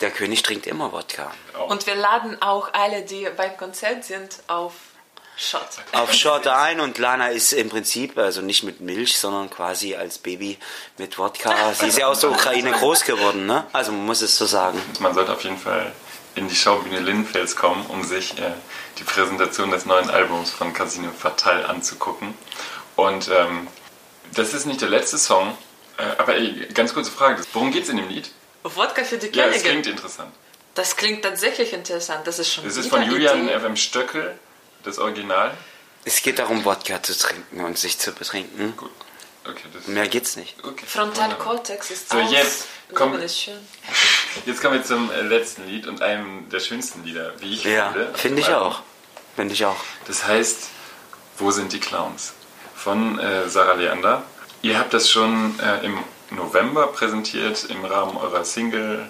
der 0.00 0.10
König 0.10 0.42
trinkt 0.42 0.66
immer 0.66 0.90
Wodka. 0.92 1.30
Und 1.68 1.86
wir 1.86 1.94
laden 1.94 2.40
auch 2.42 2.72
alle, 2.72 3.02
die 3.02 3.28
beim 3.36 3.56
Konzert 3.56 4.02
sind, 4.04 4.38
auf 4.48 4.72
Shot. 5.42 5.66
Auf 5.92 6.12
Shot 6.12 6.46
ein 6.46 6.80
und 6.80 6.98
Lana 6.98 7.28
ist 7.28 7.52
im 7.52 7.68
Prinzip, 7.68 8.16
also 8.16 8.40
nicht 8.42 8.62
mit 8.62 8.80
Milch, 8.80 9.18
sondern 9.18 9.50
quasi 9.50 9.94
als 9.96 10.18
Baby 10.18 10.56
mit 10.98 11.18
Wodka. 11.18 11.74
Sie 11.74 11.86
ist 11.86 11.98
ja 11.98 12.06
aus 12.06 12.20
der 12.20 12.30
Ukraine 12.30 12.70
groß 12.70 13.04
geworden, 13.04 13.46
ne? 13.46 13.66
Also 13.72 13.90
man 13.92 14.06
muss 14.06 14.22
es 14.22 14.36
so 14.36 14.46
sagen. 14.46 14.80
Man 15.00 15.14
sollte 15.14 15.32
auf 15.32 15.42
jeden 15.42 15.58
Fall 15.58 15.92
in 16.36 16.48
die 16.48 16.54
Schaubühne 16.54 17.00
Lindenfels 17.00 17.56
kommen, 17.56 17.84
um 17.86 18.04
sich 18.04 18.38
äh, 18.38 18.52
die 18.98 19.04
Präsentation 19.04 19.70
des 19.70 19.84
neuen 19.84 20.08
Albums 20.10 20.50
von 20.50 20.72
Casino 20.72 21.10
Fatal 21.12 21.66
anzugucken. 21.66 22.34
Und 22.96 23.28
ähm, 23.28 23.66
das 24.34 24.54
ist 24.54 24.64
nicht 24.66 24.80
der 24.80 24.88
letzte 24.88 25.18
Song, 25.18 25.56
äh, 25.98 26.04
aber 26.18 26.36
ey, 26.36 26.68
ganz 26.72 26.94
kurze 26.94 27.10
Frage, 27.10 27.42
worum 27.52 27.70
geht's 27.72 27.88
in 27.88 27.96
dem 27.96 28.08
Lied? 28.08 28.30
Wodka 28.62 29.02
für 29.04 29.18
die 29.18 29.26
Ja, 29.36 29.46
es 29.46 29.56
Königin. 29.62 29.70
klingt 29.82 29.86
interessant. 29.88 30.32
Das 30.74 30.96
klingt 30.96 31.22
tatsächlich 31.22 31.72
interessant. 31.74 32.26
Das 32.26 32.38
ist 32.38 32.50
schon 32.52 32.64
Es 32.64 32.76
ist 32.76 32.88
von 32.88 33.02
Julian 33.02 33.44
Idee. 33.48 33.58
FM 33.58 33.76
Stöckel, 33.76 34.38
das 34.82 34.98
Original. 34.98 35.52
Es 36.04 36.22
geht 36.22 36.38
darum, 36.38 36.64
Wodka 36.64 37.02
zu 37.02 37.16
trinken 37.16 37.64
und 37.64 37.78
sich 37.78 37.98
zu 37.98 38.12
betrinken. 38.12 38.76
Gut, 38.76 38.90
okay, 39.48 39.64
das 39.72 39.86
Mehr 39.86 40.08
geht's 40.08 40.36
nicht. 40.36 40.56
okay. 40.64 40.84
Frontalkortex 40.86 41.90
ist 41.90 42.10
So, 42.10 42.18
aus. 42.18 42.32
jetzt 42.32 42.64
komm- 42.94 43.12
Leben 43.12 43.22
ist 43.24 43.38
schön. 43.40 43.58
Jetzt 44.46 44.60
kommen 44.60 44.74
wir 44.78 44.84
zum 44.84 45.10
äh, 45.12 45.20
letzten 45.22 45.66
Lied 45.68 45.86
und 45.86 46.02
einem 46.02 46.48
der 46.50 46.60
schönsten 46.60 47.04
Lieder, 47.04 47.32
wie 47.40 47.54
ich 47.54 47.64
Ja, 47.64 47.92
finde. 47.92 48.14
finde 48.18 48.40
ich 48.40 48.48
auch. 48.48 48.82
Finde 49.36 49.54
ich 49.54 49.64
auch. 49.64 49.76
Das 50.06 50.26
heißt, 50.26 50.68
Wo 51.38 51.50
sind 51.50 51.72
die 51.72 51.80
Clowns? 51.80 52.34
Von 52.74 53.18
äh, 53.18 53.48
Sarah 53.48 53.72
Leander. 53.74 54.22
Ihr 54.60 54.78
habt 54.78 54.92
das 54.92 55.08
schon 55.10 55.58
äh, 55.60 55.84
im 55.84 55.98
November 56.30 56.88
präsentiert 56.88 57.64
im 57.70 57.84
Rahmen 57.84 58.16
eurer 58.16 58.44
Single 58.44 59.08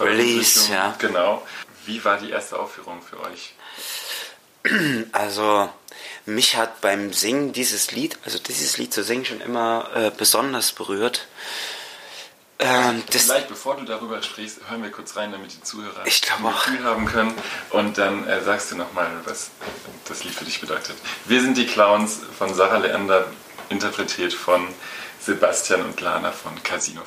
Release, 0.00 0.70
ja. 0.72 0.94
Genau. 0.98 1.42
Wie 1.84 2.02
war 2.04 2.16
die 2.18 2.30
erste 2.30 2.58
Aufführung 2.58 3.02
für 3.02 3.20
euch? 3.20 3.54
Also 5.12 5.68
mich 6.26 6.56
hat 6.56 6.80
beim 6.80 7.12
Singen 7.12 7.52
dieses 7.52 7.92
Lied, 7.92 8.18
also 8.24 8.38
dieses 8.38 8.78
Lied 8.78 8.92
zu 8.92 9.04
singen, 9.04 9.24
schon 9.24 9.40
immer 9.40 9.90
äh, 9.94 10.10
besonders 10.16 10.72
berührt. 10.72 11.26
Ähm, 12.58 13.02
Vielleicht 13.10 13.48
bevor 13.48 13.76
du 13.76 13.84
darüber 13.84 14.22
sprichst, 14.22 14.60
hören 14.68 14.82
wir 14.82 14.90
kurz 14.90 15.16
rein, 15.16 15.32
damit 15.32 15.52
die 15.52 15.62
Zuhörer 15.62 16.06
ich 16.06 16.22
ein 16.32 16.42
Gefühl 16.42 16.84
haben 16.84 17.04
können. 17.04 17.34
Und 17.70 17.98
dann 17.98 18.26
äh, 18.26 18.42
sagst 18.42 18.70
du 18.70 18.76
nochmal, 18.76 19.10
was 19.24 19.50
das 20.08 20.24
Lied 20.24 20.34
für 20.34 20.44
dich 20.44 20.60
bedeutet. 20.60 20.96
Wir 21.26 21.42
sind 21.42 21.58
die 21.58 21.66
Clowns 21.66 22.20
von 22.38 22.54
Sarah 22.54 22.78
Leander, 22.78 23.26
interpretiert 23.68 24.32
von 24.32 24.66
Sebastian 25.20 25.82
und 25.82 26.00
Lana 26.00 26.32
von 26.32 26.62
Casino 26.62 27.02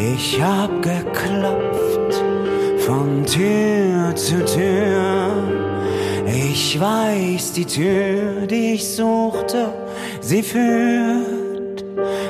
Ich 0.00 0.40
hab 0.40 0.82
geklopft 0.82 2.24
von 2.78 3.24
Tür 3.26 4.14
zu 4.14 4.44
Tür. 4.44 5.30
Ich 6.26 6.80
weiß, 6.80 7.52
die 7.52 7.66
Tür, 7.66 8.46
die 8.46 8.74
ich 8.74 8.88
suchte, 8.96 9.68
sie 10.20 10.42
führt 10.42 11.84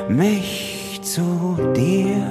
mich 0.09 1.01
zu 1.03 1.57
dir. 1.75 2.27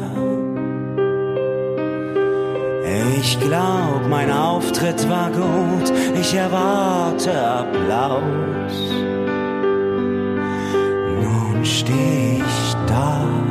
Ich 3.18 3.40
glaub, 3.40 4.08
mein 4.10 4.32
Auftritt 4.32 5.08
war 5.08 5.30
gut, 5.30 5.94
ich 6.20 6.34
erwarte 6.34 7.32
Applaus. 7.32 8.22
Nun 11.22 11.64
steh 11.64 12.38
ich 12.38 12.76
da. 12.88 13.51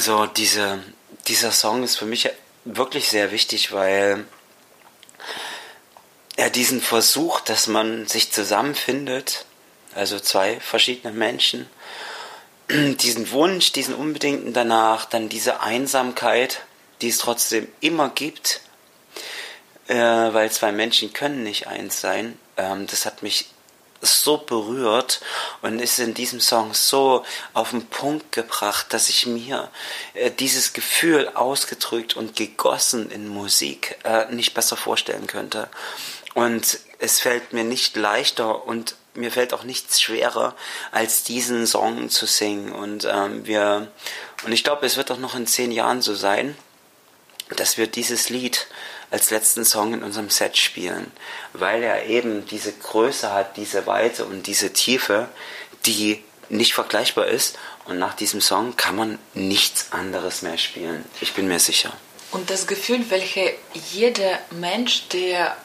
Also 0.00 0.24
diese, 0.24 0.82
dieser 1.28 1.52
Song 1.52 1.82
ist 1.82 1.96
für 1.96 2.06
mich 2.06 2.30
wirklich 2.64 3.10
sehr 3.10 3.32
wichtig, 3.32 3.70
weil 3.70 4.24
er 6.36 6.48
diesen 6.48 6.80
Versuch, 6.80 7.40
dass 7.40 7.66
man 7.66 8.06
sich 8.06 8.32
zusammenfindet, 8.32 9.44
also 9.94 10.18
zwei 10.18 10.58
verschiedene 10.58 11.12
Menschen, 11.12 11.68
diesen 12.70 13.30
Wunsch, 13.32 13.72
diesen 13.72 13.94
unbedingten 13.94 14.54
danach, 14.54 15.04
dann 15.04 15.28
diese 15.28 15.60
Einsamkeit, 15.60 16.62
die 17.02 17.10
es 17.10 17.18
trotzdem 17.18 17.68
immer 17.80 18.08
gibt, 18.08 18.62
äh, 19.88 19.96
weil 19.96 20.50
zwei 20.50 20.72
Menschen 20.72 21.12
können 21.12 21.42
nicht 21.42 21.66
eins 21.66 22.00
sein. 22.00 22.38
Ähm, 22.56 22.86
das 22.86 23.04
hat 23.04 23.22
mich 23.22 23.50
so 24.00 24.38
berührt 24.38 25.20
und 25.62 25.78
ist 25.78 25.98
in 25.98 26.14
diesem 26.14 26.40
Song 26.40 26.72
so 26.74 27.24
auf 27.52 27.70
den 27.70 27.86
Punkt 27.86 28.32
gebracht, 28.32 28.86
dass 28.90 29.08
ich 29.08 29.26
mir 29.26 29.70
äh, 30.14 30.30
dieses 30.30 30.72
Gefühl 30.72 31.28
ausgedrückt 31.34 32.16
und 32.16 32.36
gegossen 32.36 33.10
in 33.10 33.28
Musik 33.28 33.98
äh, 34.04 34.32
nicht 34.32 34.54
besser 34.54 34.76
vorstellen 34.76 35.26
könnte. 35.26 35.68
Und 36.34 36.78
es 36.98 37.20
fällt 37.20 37.52
mir 37.52 37.64
nicht 37.64 37.96
leichter 37.96 38.66
und 38.66 38.94
mir 39.14 39.32
fällt 39.32 39.52
auch 39.52 39.64
nichts 39.64 40.00
schwerer, 40.00 40.54
als 40.92 41.24
diesen 41.24 41.66
Song 41.66 42.08
zu 42.10 42.26
singen. 42.26 42.72
Und 42.72 43.06
ähm, 43.10 43.46
wir, 43.46 43.90
und 44.44 44.52
ich 44.52 44.64
glaube, 44.64 44.86
es 44.86 44.96
wird 44.96 45.10
auch 45.10 45.18
noch 45.18 45.34
in 45.34 45.46
zehn 45.46 45.72
Jahren 45.72 46.00
so 46.00 46.14
sein, 46.14 46.56
dass 47.56 47.76
wir 47.76 47.88
dieses 47.88 48.28
Lied 48.28 48.68
als 49.10 49.30
letzten 49.30 49.64
Song 49.64 49.94
in 49.94 50.02
unserem 50.02 50.30
Set 50.30 50.56
spielen, 50.56 51.10
weil 51.52 51.82
er 51.82 52.06
eben 52.06 52.46
diese 52.46 52.72
Größe 52.72 53.32
hat, 53.32 53.56
diese 53.56 53.86
Weite 53.86 54.24
und 54.24 54.46
diese 54.46 54.72
Tiefe, 54.72 55.28
die 55.86 56.22
nicht 56.48 56.74
vergleichbar 56.74 57.26
ist. 57.26 57.58
Und 57.86 57.98
nach 57.98 58.14
diesem 58.14 58.40
Song 58.40 58.76
kann 58.76 58.96
man 58.96 59.18
nichts 59.34 59.92
anderes 59.92 60.42
mehr 60.42 60.58
spielen. 60.58 61.04
Ich 61.20 61.32
bin 61.34 61.48
mir 61.48 61.58
sicher. 61.58 61.92
Und 62.30 62.50
das 62.50 62.66
Gefühl, 62.66 63.04
welches 63.10 63.50
jeder 63.92 64.38
Mensch, 64.50 65.08
der 65.08 65.56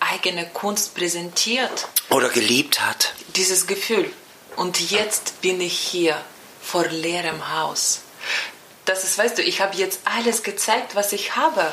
eigene 0.00 0.48
Kunst 0.48 0.94
präsentiert. 0.94 1.88
Oder 2.10 2.28
geliebt 2.28 2.80
hat. 2.80 3.14
Dieses 3.36 3.66
Gefühl. 3.66 4.12
Und 4.56 4.90
jetzt 4.90 5.40
bin 5.40 5.60
ich 5.60 5.78
hier 5.78 6.20
vor 6.60 6.86
leerem 6.88 7.52
Haus. 7.54 8.00
Das 8.84 9.04
ist, 9.04 9.16
weißt 9.16 9.38
du, 9.38 9.42
ich 9.42 9.60
habe 9.60 9.76
jetzt 9.76 10.00
alles 10.04 10.42
gezeigt, 10.42 10.96
was 10.96 11.12
ich 11.12 11.36
habe. 11.36 11.72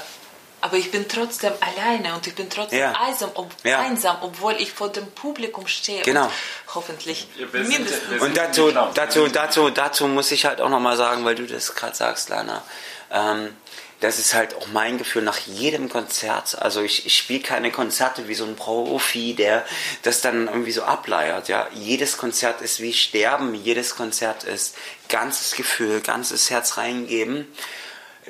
Aber 0.61 0.77
ich 0.77 0.91
bin 0.91 1.07
trotzdem 1.07 1.53
alleine 1.61 2.15
und 2.15 2.27
ich 2.27 2.35
bin 2.35 2.49
trotzdem 2.49 2.79
ja. 2.79 2.93
einsam, 2.99 3.31
ob, 3.35 3.51
ja. 3.63 3.79
einsam, 3.79 4.17
obwohl 4.21 4.55
ich 4.59 4.71
vor 4.71 4.89
dem 4.89 5.07
Publikum 5.11 5.67
stehe. 5.67 6.01
Genau. 6.03 6.25
Und 6.25 6.31
hoffentlich 6.75 7.27
mindestens. 7.51 8.21
Und 8.21 8.35
dazu, 8.35 8.71
dazu, 8.93 9.27
dazu, 9.27 9.69
dazu 9.69 10.07
muss 10.07 10.31
ich 10.31 10.45
halt 10.45 10.61
auch 10.61 10.69
nochmal 10.69 10.97
sagen, 10.97 11.23
weil 11.25 11.35
du 11.35 11.45
das 11.45 11.75
gerade 11.75 11.95
sagst, 11.95 12.29
Lana. 12.29 12.63
Ähm, 13.11 13.55
das 13.99 14.17
ist 14.17 14.33
halt 14.33 14.55
auch 14.55 14.67
mein 14.67 14.97
Gefühl 14.97 15.23
nach 15.23 15.39
jedem 15.39 15.89
Konzert. 15.89 16.57
Also 16.61 16.81
ich, 16.81 17.05
ich 17.05 17.17
spiele 17.17 17.41
keine 17.41 17.69
Konzerte 17.69 18.29
wie 18.29 18.35
so 18.35 18.45
ein 18.45 18.55
Profi, 18.55 19.33
der 19.33 19.65
das 20.03 20.21
dann 20.21 20.47
irgendwie 20.47 20.71
so 20.71 20.83
ableiert. 20.83 21.49
Ja, 21.49 21.67
jedes 21.73 22.17
Konzert 22.17 22.61
ist 22.61 22.79
wie 22.79 22.93
Sterben. 22.93 23.53
Jedes 23.55 23.95
Konzert 23.95 24.45
ist 24.45 24.75
ganzes 25.09 25.55
Gefühl, 25.55 25.99
ganzes 25.99 26.49
Herz 26.49 26.77
reingeben. 26.77 27.45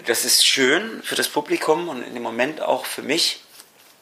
Das 0.05 0.25
ist 0.25 0.45
schön 0.45 1.01
für 1.03 1.15
das 1.15 1.29
Publikum 1.29 1.89
und 1.89 2.03
in 2.03 2.13
dem 2.13 2.23
Moment 2.23 2.61
auch 2.61 2.85
für 2.85 3.01
mich. 3.01 3.41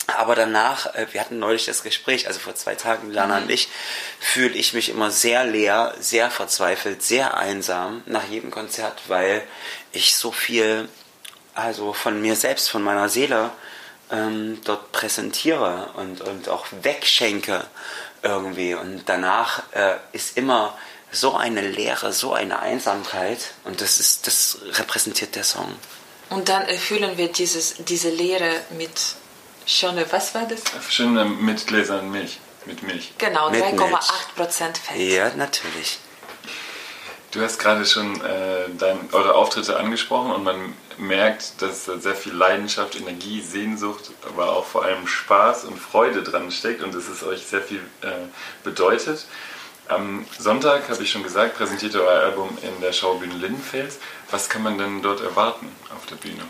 Aber 0.07 0.35
danach, 0.35 0.95
äh, 0.95 1.07
wir 1.11 1.19
hatten 1.19 1.37
neulich 1.39 1.65
das 1.65 1.83
Gespräch, 1.83 2.27
also 2.27 2.39
vor 2.39 2.55
zwei 2.55 2.75
Tagen, 2.75 3.11
Lana 3.11 3.37
mhm. 3.37 3.43
und 3.43 3.51
ich, 3.51 3.67
fühle 4.19 4.55
ich 4.55 4.73
mich 4.73 4.89
immer 4.89 5.11
sehr 5.11 5.43
leer, 5.43 5.93
sehr 5.99 6.31
verzweifelt, 6.31 7.03
sehr 7.03 7.35
einsam 7.35 8.03
nach 8.05 8.23
jedem 8.23 8.49
Konzert, 8.49 9.01
weil 9.07 9.43
ich 9.91 10.15
so 10.15 10.31
viel, 10.31 10.87
also 11.53 11.91
von 11.91 12.21
mir 12.21 12.37
selbst, 12.37 12.69
von 12.69 12.83
meiner 12.83 13.09
Seele 13.09 13.51
ähm, 14.09 14.61
dort 14.63 14.93
präsentiere 14.93 15.89
und, 15.95 16.21
und 16.21 16.47
auch 16.47 16.67
wegschenke 16.81 17.65
irgendwie. 18.23 18.75
Und 18.75 19.03
danach 19.07 19.63
äh, 19.73 19.95
ist 20.13 20.37
immer 20.37 20.77
so 21.11 21.35
eine 21.35 21.61
Leere, 21.61 22.11
so 22.13 22.33
eine 22.33 22.59
Einsamkeit 22.59 23.39
und 23.63 23.81
das 23.81 23.99
ist, 23.99 24.27
das 24.27 24.59
repräsentiert 24.73 25.35
der 25.35 25.43
Song. 25.43 25.73
Und 26.29 26.49
dann 26.49 26.63
erfüllen 26.63 27.17
wir 27.17 27.31
dieses, 27.31 27.75
diese 27.85 28.09
Leere 28.09 28.51
mit 28.77 28.91
Schöne, 29.65 30.05
was 30.11 30.33
war 30.33 30.47
das? 30.47 30.61
Schöne 30.89 31.25
mit 31.25 31.67
Gläsern 31.67 32.09
Milch. 32.09 32.39
Mit 32.65 32.83
Milch. 32.83 33.13
Genau, 33.17 33.49
3,8% 33.49 34.77
Fett. 34.77 34.97
Ja, 34.97 35.33
natürlich. 35.35 35.99
Du 37.31 37.41
hast 37.41 37.59
gerade 37.59 37.85
schon 37.85 38.19
äh, 38.21 38.69
dein, 38.77 39.09
eure 39.11 39.35
Auftritte 39.35 39.77
angesprochen 39.77 40.31
und 40.31 40.43
man 40.43 40.73
merkt, 40.97 41.61
dass 41.61 41.85
da 41.85 41.97
sehr 41.97 42.15
viel 42.15 42.33
Leidenschaft, 42.33 42.95
Energie, 42.95 43.41
Sehnsucht, 43.41 44.11
aber 44.25 44.53
auch 44.53 44.65
vor 44.65 44.85
allem 44.85 45.05
Spaß 45.05 45.65
und 45.65 45.77
Freude 45.77 46.23
dran 46.23 46.49
steckt 46.51 46.81
und 46.81 46.95
dass 46.95 47.07
es 47.07 47.23
euch 47.23 47.45
sehr 47.45 47.61
viel 47.61 47.81
äh, 48.01 48.11
bedeutet. 48.63 49.25
Am 49.89 50.25
Sonntag, 50.37 50.89
habe 50.89 51.03
ich 51.03 51.11
schon 51.11 51.23
gesagt, 51.23 51.55
präsentiert 51.55 51.93
ihr 51.93 52.01
euer 52.01 52.19
Album 52.21 52.57
in 52.61 52.81
der 52.81 52.91
Schaubühne 52.91 53.35
Lindenfels. 53.35 53.99
Was 54.29 54.49
kann 54.49 54.63
man 54.63 54.77
denn 54.77 55.01
dort 55.01 55.21
erwarten 55.21 55.73
auf 55.95 56.05
der 56.07 56.15
Bühne 56.15 56.43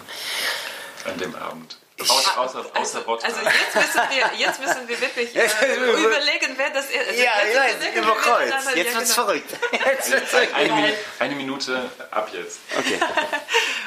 an 1.06 1.18
dem 1.18 1.36
Abend? 1.36 1.78
Außer, 2.00 2.40
außer, 2.40 2.60
außer 2.60 2.70
also, 2.76 3.12
also 3.12 3.40
jetzt, 3.42 3.76
müssen 3.76 4.10
wir, 4.10 4.32
jetzt 4.38 4.60
müssen 4.60 4.88
wir 4.88 5.02
wirklich 5.02 5.36
äh, 5.36 5.76
überlegen, 5.76 6.54
wer 6.56 6.70
das 6.70 6.86
ist. 6.86 7.08
Also 7.08 7.22
ja, 7.22 7.32
ja, 7.54 7.66
jetzt 7.66 7.96
überkreuzt. 7.96 8.54
Jetzt 8.76 8.94
wird 8.94 9.04
es 9.04 9.14
verrückt. 9.14 9.50
Jetzt 9.72 10.12
wird's 10.12 10.34
eine, 10.54 10.74
eine, 10.74 10.94
eine, 11.18 11.36
Minute 11.36 11.90
ab 12.12 12.30
jetzt. 12.34 12.60
Okay. 12.78 13.00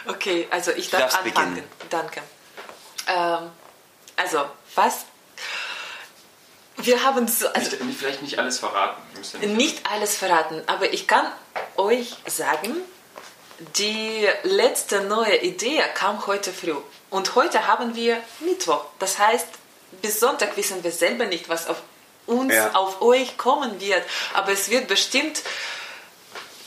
okay, 0.09 0.49
also 0.51 0.73
ich 0.73 0.91
darf 0.91 1.15
anfangen. 1.15 1.55
Beginnen. 1.55 1.71
Danke. 1.89 2.23
Ähm, 3.07 3.51
also, 4.17 4.51
was 4.75 5.07
wir 6.83 7.05
haben 7.05 7.29
so, 7.29 7.49
also 7.49 7.77
nicht, 7.85 7.99
vielleicht 7.99 8.23
nicht 8.23 8.39
alles 8.39 8.59
verraten. 8.59 9.01
Nicht, 9.17 9.57
nicht 9.57 9.91
alles 9.91 10.17
verraten, 10.17 10.63
aber 10.67 10.93
ich 10.93 11.07
kann 11.07 11.27
euch 11.77 12.15
sagen, 12.27 12.77
die 13.77 14.27
letzte 14.43 15.03
neue 15.03 15.37
Idee 15.43 15.83
kam 15.95 16.27
heute 16.27 16.53
früh. 16.53 16.75
Und 17.11 17.35
heute 17.35 17.67
haben 17.67 17.95
wir 17.95 18.19
Mittwoch. 18.41 18.85
Das 18.99 19.19
heißt, 19.19 19.47
bis 20.01 20.21
Sonntag 20.21 20.57
wissen 20.57 20.83
wir 20.83 20.93
selber 20.93 21.27
nicht, 21.27 21.49
was 21.49 21.67
auf 21.67 21.83
uns, 22.27 22.55
ja. 22.55 22.73
auf 22.75 23.03
euch 23.03 23.37
kommen 23.37 23.81
wird. 23.81 24.03
Aber 24.35 24.53
es 24.53 24.71
wird 24.71 24.89
bestimmt 24.89 25.43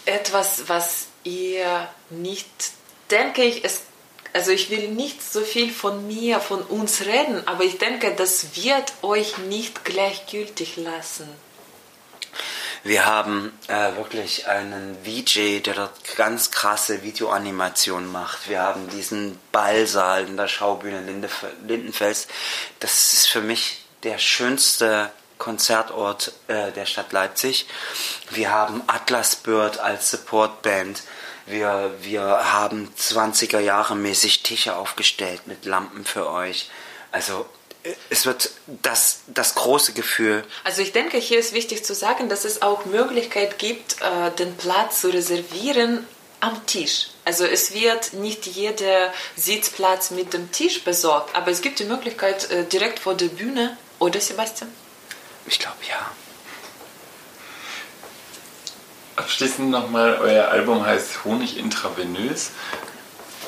etwas, 0.05 0.67
was 0.67 1.07
ihr 1.23 1.87
nicht, 2.09 2.47
denke 3.09 3.43
ich, 3.43 3.63
es, 3.63 3.83
also 4.33 4.51
ich 4.51 4.69
will 4.69 4.89
nicht 4.89 5.21
so 5.21 5.41
viel 5.41 5.71
von 5.71 6.07
mir, 6.07 6.39
von 6.39 6.61
uns 6.61 7.01
reden, 7.01 7.47
aber 7.47 7.63
ich 7.63 7.77
denke, 7.77 8.13
das 8.15 8.55
wird 8.55 8.93
euch 9.01 9.37
nicht 9.37 9.85
gleichgültig 9.85 10.77
lassen. 10.77 11.29
Wir 12.85 13.05
haben 13.05 13.57
äh, 13.69 13.95
wirklich 13.95 14.47
einen 14.47 14.97
VJ, 15.05 15.61
der 15.61 15.73
dort 15.75 16.17
ganz 16.17 16.51
krasse 16.51 17.01
Videoanimationen 17.01 18.11
macht. 18.11 18.49
Wir 18.49 18.61
haben 18.61 18.89
diesen 18.89 19.39
Ballsaal 19.53 20.25
in 20.27 20.35
der 20.35 20.49
Schaubühne 20.49 20.99
Lindef 20.99 21.45
Lindenfels. 21.65 22.27
Das 22.81 23.13
ist 23.13 23.27
für 23.29 23.39
mich 23.39 23.85
der 24.03 24.17
schönste 24.17 25.11
Konzertort 25.37 26.33
äh, 26.49 26.73
der 26.73 26.85
Stadt 26.85 27.13
Leipzig. 27.13 27.67
Wir 28.31 28.51
haben 28.51 28.81
Atlas 28.87 29.37
Bird 29.37 29.79
als 29.79 30.11
Supportband. 30.11 31.03
Wir, 31.45 31.93
wir 32.01 32.21
haben 32.21 32.91
20er 32.97 33.59
Jahre 33.59 33.95
mäßig 33.95 34.43
Tische 34.43 34.75
aufgestellt 34.75 35.41
mit 35.45 35.65
Lampen 35.65 36.05
für 36.05 36.29
euch. 36.29 36.69
Also 37.11 37.45
es 38.09 38.25
wird 38.25 38.51
das, 38.81 39.21
das 39.27 39.55
große 39.55 39.93
Gefühl. 39.93 40.45
Also 40.63 40.81
ich 40.81 40.93
denke, 40.93 41.17
hier 41.17 41.39
ist 41.39 41.53
wichtig 41.53 41.83
zu 41.83 41.93
sagen, 41.93 42.29
dass 42.29 42.45
es 42.45 42.61
auch 42.61 42.85
Möglichkeit 42.85 43.59
gibt, 43.59 44.01
äh, 44.01 44.31
den 44.31 44.55
Platz 44.55 45.01
zu 45.01 45.09
reservieren 45.09 46.07
am 46.39 46.65
Tisch. 46.65 47.09
Also 47.25 47.45
es 47.45 47.73
wird 47.73 48.13
nicht 48.13 48.45
jeder 48.45 49.13
Sitzplatz 49.35 50.11
mit 50.11 50.33
dem 50.33 50.51
Tisch 50.51 50.83
besorgt, 50.83 51.35
aber 51.35 51.51
es 51.51 51.61
gibt 51.61 51.79
die 51.79 51.85
Möglichkeit 51.85 52.49
äh, 52.51 52.65
direkt 52.65 52.99
vor 52.99 53.15
der 53.15 53.27
Bühne, 53.27 53.77
oder 54.03 54.19
Sebastian? 54.19 54.69
Ich 55.45 55.59
glaube 55.59 55.77
ja. 55.89 56.11
Abschließend 59.15 59.69
nochmal, 59.69 60.17
euer 60.21 60.47
Album 60.47 60.85
heißt 60.85 61.23
Honig 61.23 61.57
intravenös. 61.57 62.51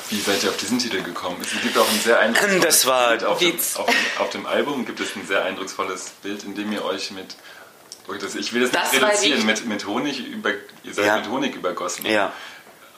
Wie 0.08 0.20
seid 0.20 0.44
ihr 0.44 0.50
auf 0.50 0.56
diesen 0.56 0.78
Titel 0.78 1.02
gekommen? 1.02 1.38
Es 1.42 1.60
gibt 1.60 1.76
auch 1.76 1.88
ein 1.88 2.00
sehr 2.00 2.20
eindrucksvolles 2.20 2.64
das 2.64 2.86
war 2.86 3.08
Bild 3.10 3.24
auf 3.24 3.38
dem, 3.38 3.56
auf, 3.56 3.86
dem, 3.86 3.94
auf 4.18 4.30
dem, 4.30 4.46
Album 4.46 4.86
gibt 4.86 5.00
es 5.00 5.16
ein 5.16 5.26
sehr 5.26 5.44
eindrucksvolles 5.44 6.10
Bild, 6.22 6.44
in 6.44 6.54
dem 6.54 6.70
ihr 6.72 6.84
euch 6.84 7.10
mit 7.10 7.34
ich 8.08 8.52
will 8.52 8.62
das, 8.62 8.70
das 8.70 8.92
nicht 8.92 9.02
reduzieren, 9.02 9.46
mit, 9.46 9.66
mit 9.66 9.84
Honig 9.84 10.20
über, 10.20 10.50
ihr 10.84 10.94
seid 10.94 11.06
ja. 11.06 11.16
mit 11.16 11.28
Honig 11.28 11.56
übergossen. 11.56 12.06
Ja. 12.06 12.32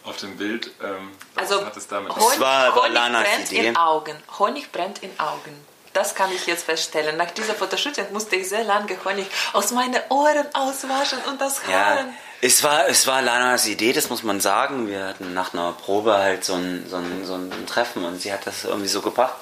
Auf 0.04 0.18
dem 0.18 0.36
Bild, 0.36 0.70
ähm, 0.82 1.12
was 1.34 1.50
also, 1.50 1.64
hat 1.64 1.76
es 1.78 1.88
damit? 1.88 2.14
Honig, 2.14 2.28
das 2.28 2.40
war 2.40 2.74
Honig 2.74 2.94
brennt 2.94 3.52
Idee. 3.52 3.66
in 3.68 3.76
Augen. 3.76 4.16
Honig 4.38 4.70
brennt 4.70 5.02
in 5.02 5.18
Augen. 5.18 5.64
Das 5.94 6.14
kann 6.14 6.30
ich 6.32 6.46
jetzt 6.46 6.64
feststellen. 6.64 7.16
Nach 7.16 7.30
dieser 7.30 7.54
Fotoshooting 7.54 8.12
musste 8.12 8.36
ich 8.36 8.50
sehr 8.50 8.64
lange 8.64 9.02
Honig 9.04 9.26
aus 9.54 9.70
meinen 9.70 10.00
Ohren 10.10 10.46
auswaschen 10.52 11.18
und 11.26 11.40
das 11.40 11.66
Haaren. 11.66 12.08
Ja. 12.08 12.14
Es 12.40 12.62
war, 12.62 12.86
es 12.86 13.08
war 13.08 13.20
Lanas 13.20 13.66
Idee, 13.66 13.92
das 13.92 14.10
muss 14.10 14.22
man 14.22 14.40
sagen. 14.40 14.86
Wir 14.86 15.06
hatten 15.06 15.34
nach 15.34 15.54
einer 15.54 15.72
Probe 15.72 16.18
halt 16.18 16.44
so 16.44 16.54
ein, 16.54 16.86
so, 16.88 16.96
ein, 16.96 17.24
so 17.24 17.34
ein 17.34 17.66
Treffen 17.66 18.04
und 18.04 18.22
sie 18.22 18.32
hat 18.32 18.46
das 18.46 18.64
irgendwie 18.64 18.88
so 18.88 19.02
gebracht. 19.02 19.34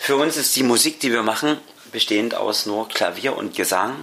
Für 0.00 0.16
uns 0.16 0.36
ist 0.36 0.54
die 0.54 0.62
Musik, 0.62 1.00
die 1.00 1.10
wir 1.10 1.22
machen, 1.22 1.58
bestehend 1.90 2.34
aus 2.34 2.66
nur 2.66 2.88
Klavier 2.88 3.34
und 3.34 3.54
Gesang 3.54 3.96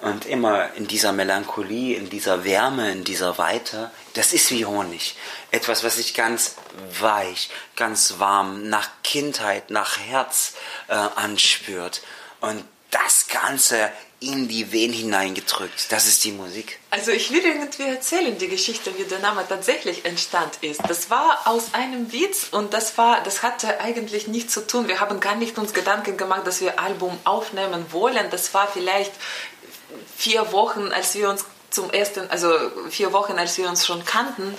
und 0.00 0.24
immer 0.24 0.72
in 0.74 0.86
dieser 0.86 1.12
Melancholie, 1.12 1.96
in 1.96 2.08
dieser 2.08 2.44
Wärme, 2.44 2.90
in 2.92 3.04
dieser 3.04 3.36
Weite. 3.36 3.90
Das 4.14 4.32
ist 4.32 4.50
wie 4.52 4.64
Honig. 4.64 5.14
Etwas, 5.50 5.84
was 5.84 5.96
sich 5.96 6.14
ganz 6.14 6.54
weich, 6.98 7.50
ganz 7.76 8.14
warm, 8.18 8.70
nach 8.70 8.88
Kindheit, 9.04 9.70
nach 9.70 9.98
Herz 9.98 10.54
äh, 10.88 10.94
anspürt. 10.94 12.00
Und 12.40 12.64
das 12.90 13.26
Ganze 13.28 13.90
in 14.22 14.48
die 14.48 14.72
Venen 14.72 14.94
hineingedrückt. 14.94 15.90
Das 15.90 16.06
ist 16.06 16.24
die 16.24 16.32
Musik. 16.32 16.78
Also 16.90 17.10
ich 17.10 17.30
will 17.32 17.44
irgendwie 17.44 17.82
erzählen 17.82 18.38
die 18.38 18.48
Geschichte, 18.48 18.96
wie 18.96 19.04
der 19.04 19.18
Name 19.18 19.44
tatsächlich 19.48 20.04
entstanden 20.04 20.58
ist. 20.62 20.80
Das 20.88 21.10
war 21.10 21.40
aus 21.46 21.74
einem 21.74 22.12
Witz 22.12 22.48
und 22.50 22.72
das 22.72 22.96
war, 22.98 23.22
das 23.22 23.42
hatte 23.42 23.80
eigentlich 23.80 24.28
nichts 24.28 24.54
zu 24.54 24.66
tun. 24.66 24.88
Wir 24.88 25.00
haben 25.00 25.20
gar 25.20 25.34
nicht 25.34 25.58
uns 25.58 25.74
Gedanken 25.74 26.16
gemacht, 26.16 26.46
dass 26.46 26.60
wir 26.60 26.78
Album 26.78 27.18
aufnehmen 27.24 27.86
wollen. 27.90 28.30
Das 28.30 28.54
war 28.54 28.68
vielleicht 28.68 29.12
vier 30.16 30.52
Wochen, 30.52 30.92
als 30.92 31.14
wir 31.14 31.28
uns 31.28 31.44
zum 31.70 31.90
ersten, 31.90 32.30
also 32.30 32.52
vier 32.90 33.12
Wochen, 33.12 33.38
als 33.38 33.58
wir 33.58 33.68
uns 33.68 33.86
schon 33.86 34.04
kannten. 34.04 34.54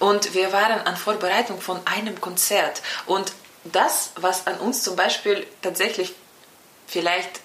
Und 0.00 0.34
wir 0.34 0.52
waren 0.52 0.80
an 0.80 0.96
Vorbereitung 0.96 1.60
von 1.60 1.80
einem 1.86 2.20
Konzert. 2.20 2.82
Und 3.06 3.32
das, 3.64 4.10
was 4.16 4.46
an 4.46 4.58
uns 4.58 4.82
zum 4.82 4.96
Beispiel 4.96 5.46
tatsächlich 5.62 6.14
vielleicht 6.86 7.40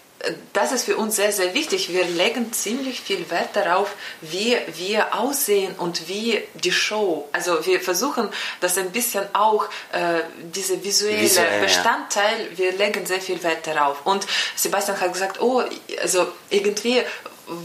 das 0.53 0.71
ist 0.71 0.85
für 0.85 0.97
uns 0.97 1.15
sehr, 1.15 1.31
sehr 1.31 1.53
wichtig. 1.53 1.89
Wir 1.89 2.05
legen 2.05 2.53
ziemlich 2.53 3.01
viel 3.01 3.29
Wert 3.29 3.55
darauf, 3.55 3.95
wie 4.21 4.57
wir 4.75 5.15
aussehen 5.15 5.73
und 5.77 6.07
wie 6.07 6.41
die 6.53 6.71
Show. 6.71 7.27
Also 7.31 7.65
wir 7.65 7.79
versuchen 7.79 8.29
das 8.59 8.77
ein 8.77 8.91
bisschen 8.91 9.23
auch, 9.33 9.65
äh, 9.91 10.21
diese 10.53 10.83
visuelle 10.83 11.21
Visuell, 11.21 11.61
Bestandteil, 11.61 12.49
ja. 12.51 12.57
wir 12.57 12.71
legen 12.73 13.05
sehr 13.05 13.21
viel 13.21 13.41
Wert 13.43 13.65
darauf. 13.67 14.05
Und 14.05 14.25
Sebastian 14.55 14.99
hat 14.99 15.13
gesagt, 15.13 15.41
oh, 15.41 15.63
also 16.01 16.27
irgendwie 16.49 17.03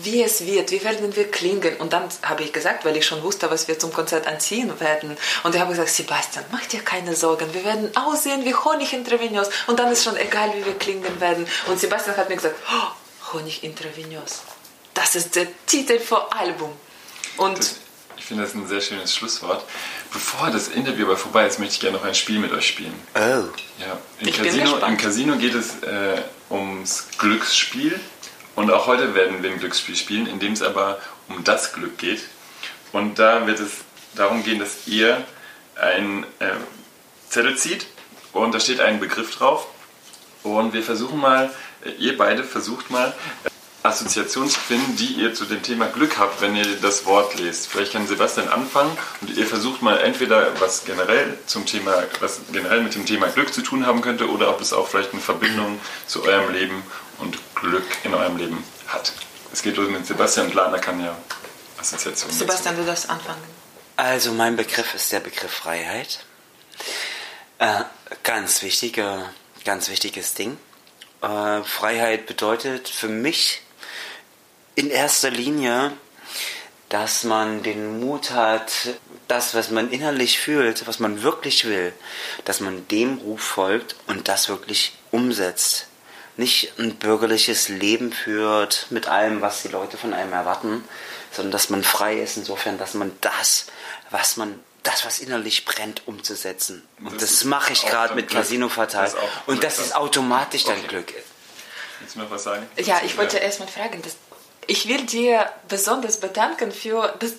wie 0.03 0.23
es 0.23 0.45
wird, 0.45 0.71
wie 0.71 0.83
werden 0.83 1.15
wir 1.15 1.31
klingen. 1.31 1.77
Und 1.77 1.93
dann 1.93 2.09
habe 2.23 2.43
ich 2.43 2.53
gesagt, 2.53 2.85
weil 2.85 2.97
ich 2.97 3.07
schon 3.07 3.23
wusste, 3.23 3.51
was 3.51 3.69
wir 3.69 3.79
zum 3.79 3.93
Konzert 3.93 4.27
anziehen 4.27 4.79
werden. 4.81 5.17
Und 5.43 5.55
ich 5.55 5.61
habe 5.61 5.71
gesagt, 5.71 5.91
Sebastian, 5.91 6.45
mach 6.51 6.65
dir 6.67 6.81
keine 6.81 7.15
Sorgen, 7.15 7.53
wir 7.53 7.65
werden 7.65 7.95
aussehen 7.97 8.45
wie 8.45 8.55
Honig 8.55 8.93
intravenös. 8.93 9.49
Und 9.67 9.79
dann 9.79 9.93
ist 9.93 10.05
schon 10.05 10.17
egal, 10.17 10.53
wie 10.57 10.65
wir 10.65 10.75
klingen 10.75 11.21
werden. 11.21 11.47
Und 11.67 11.79
Sebastian 11.79 12.17
hat 12.17 12.29
mir 12.29 12.37
gesagt, 12.37 12.57
oh, 12.71 13.33
Honig 13.33 13.63
intravenös. 13.63 14.43
Das 14.95 15.15
ist 15.15 15.37
der 15.37 15.47
Titel 15.67 15.99
für 15.99 16.33
Album. 16.33 16.73
Und 17.37 17.59
das, 17.59 17.77
ich 18.17 18.25
finde 18.25 18.45
das 18.45 18.55
ein 18.55 18.67
sehr 18.67 18.81
schönes 18.81 19.15
Schlusswort. 19.15 19.65
Bevor 20.13 20.51
das 20.51 20.69
Interview 20.69 21.07
aber 21.07 21.17
vorbei 21.17 21.47
ist, 21.47 21.59
möchte 21.59 21.75
ich 21.75 21.81
gerne 21.81 21.99
noch 21.99 22.05
ein 22.05 22.15
Spiel 22.15 22.39
mit 22.39 22.53
euch 22.53 22.69
spielen. 22.69 22.95
Oh. 23.15 23.19
Ja, 23.19 23.99
im, 24.21 24.33
Casino, 24.33 24.79
im 24.79 24.97
Casino 24.97 25.37
geht 25.37 25.55
es 25.55 25.83
äh, 25.83 26.23
ums 26.51 27.09
Glücksspiel. 27.19 28.01
Und 28.57 28.71
auch 28.71 28.87
heute 28.87 29.15
werden 29.15 29.43
wir 29.43 29.51
ein 29.51 29.59
Glücksspiel 29.59 29.95
spielen, 29.95 30.27
in 30.27 30.41
dem 30.41 30.55
es 30.55 30.63
aber 30.63 30.99
um 31.29 31.45
das 31.45 31.75
Glück 31.75 31.99
geht. 31.99 32.23
Und 32.93 33.19
da 33.19 33.47
wird 33.47 33.61
es 33.61 33.85
darum 34.15 34.43
gehen, 34.43 34.59
dass 34.59 34.87
ihr 34.87 35.23
ein, 35.77 36.25
äh, 36.39 36.53
Zettel 37.29 37.57
zieht 37.57 37.87
und 38.33 38.55
da 38.55 38.61
steht 38.61 38.81
ein 38.81 38.99
Begriff 38.99 39.37
drauf. 39.37 39.67
Und 40.43 40.73
wir 40.73 40.83
versuchen 40.83 41.21
mal, 41.21 41.51
äh, 41.85 41.91
ihr 41.99 42.17
beide 42.17 42.45
versucht 42.45 42.91
mal, 42.91 43.13
äh, 43.45 43.51
Assoziationen 43.83 44.49
zu 44.49 44.59
finden, 44.59 44.97
die 44.97 45.13
ihr 45.21 45.35
zu 45.35 45.45
dem 45.45 45.63
Thema 45.63 45.87
Glück 45.87 46.19
habt, 46.19 46.41
wenn 46.41 46.57
ihr 46.57 46.77
das 46.81 47.05
Wort 47.05 47.39
lest. 47.39 47.69
Vielleicht 47.69 47.93
kann 47.93 48.07
Sebastian 48.07 48.49
anfangen 48.49 48.97
und 49.21 49.37
ihr 49.37 49.47
versucht 49.47 49.83
mal 49.83 49.99
entweder 49.99 50.59
was 50.61 50.85
generell 50.85 51.39
zum 51.47 51.67
Thema, 51.67 52.03
was 52.21 52.41
generell 52.53 52.83
mit 52.83 52.95
dem 52.95 53.07
Thema 53.07 53.29
Glück 53.29 53.53
zu 53.53 53.63
tun 53.63 53.87
haben 53.87 54.01
könnte 54.01 54.29
oder 54.31 54.49
ob 54.49 54.61
es 54.61 54.73
auch 54.73 54.89
vielleicht 54.89 55.13
eine 55.13 55.21
Verbindung 55.21 55.79
zu 56.07 56.25
eurem 56.25 56.53
Leben 56.53 56.83
und 57.19 57.39
Glück 57.57 57.85
in 58.05 58.15
eurem 58.15 58.37
Leben 58.37 58.65
hat. 58.89 59.13
Es 59.53 59.63
geht 59.63 59.77
los 59.77 59.89
mit 59.89 60.07
Sebastian 60.07 60.47
und 60.47 60.55
Lana 60.55 60.79
kann 60.79 61.03
ja 61.03 61.17
Assoziationen. 61.79 62.37
Sebastian, 62.37 62.77
du 62.77 62.85
darfst 62.85 63.09
anfangen. 63.09 63.43
Also 63.97 64.33
mein 64.33 64.57
Begriff 64.57 64.95
ist 64.95 65.11
der 65.13 65.21
Begriff 65.21 65.51
Freiheit. 65.51 66.25
Äh, 67.59 67.85
ganz 68.23 68.63
wichtiger, 68.63 69.31
ganz 69.65 69.89
wichtiges 69.89 70.35
Ding. 70.35 70.59
Äh, 71.23 71.63
Freiheit 71.63 72.27
bedeutet 72.27 72.89
für 72.89 73.09
mich 73.09 73.63
in 74.75 74.91
erster 74.91 75.31
Linie, 75.31 75.93
dass 76.91 77.25
man 77.25 77.63
den 77.63 78.01
Mut 78.01 78.31
hat, 78.31 78.71
das, 79.27 79.55
was 79.55 79.71
man 79.71 79.91
innerlich 79.91 80.39
fühlt, 80.39 80.87
was 80.87 81.01
man 81.01 81.23
wirklich 81.23 81.65
will, 81.65 81.93
dass 82.45 82.61
man 82.61 82.87
dem 82.89 83.19
Ruf 83.19 83.41
folgt 83.41 83.97
und 84.07 84.29
das 84.29 84.49
wirklich 84.49 84.93
umsetzt. 85.11 85.86
Nicht 86.37 86.79
ein 86.79 86.97
bürgerliches 86.97 87.69
Leben 87.69 88.13
führt 88.13 88.87
mit 88.91 89.09
allem, 89.09 89.41
was 89.41 89.63
die 89.63 89.69
Leute 89.69 89.97
von 89.97 90.13
einem 90.13 90.33
erwarten, 90.33 90.85
sondern 91.33 91.53
dass 91.53 91.71
man 91.71 91.83
frei 91.83 92.19
ist 92.19 92.37
insofern, 92.37 92.79
dass 92.79 92.95
man 92.95 93.13
das, 93.21 93.67
was 94.11 94.37
man 94.37 94.61
das, 94.83 95.05
was 95.05 95.19
innerlich 95.19 95.65
brennt, 95.65 96.07
umzusetzen. 96.07 96.87
Und 97.01 97.21
das, 97.21 97.31
das 97.31 97.45
mache 97.45 97.73
ich 97.73 97.83
gerade 97.87 98.15
mit 98.15 98.29
Glück. 98.29 98.43
Casino 98.43 98.69
Fatal. 98.69 99.13
Und 99.47 99.65
das 99.65 99.79
ist 99.79 99.95
automatisch 99.95 100.65
dann 100.65 100.79
Okay. 100.79 100.87
Glück. 100.89 101.15
Willst 102.01 102.15
du 102.15 102.21
noch 102.21 102.31
was 102.31 102.45
sagen? 102.45 102.67
Ja, 102.77 103.01
ich 103.05 103.17
wollte 103.17 103.39
erst 103.39 103.61
mal 103.61 103.69
fragen, 103.69 104.03
dass 104.03 104.17
ich 104.67 104.89
will 104.89 105.05
dir 105.07 105.51
besonders 105.69 106.21
bedanken 106.21 106.73
für 106.73 107.15
das. 107.19 107.33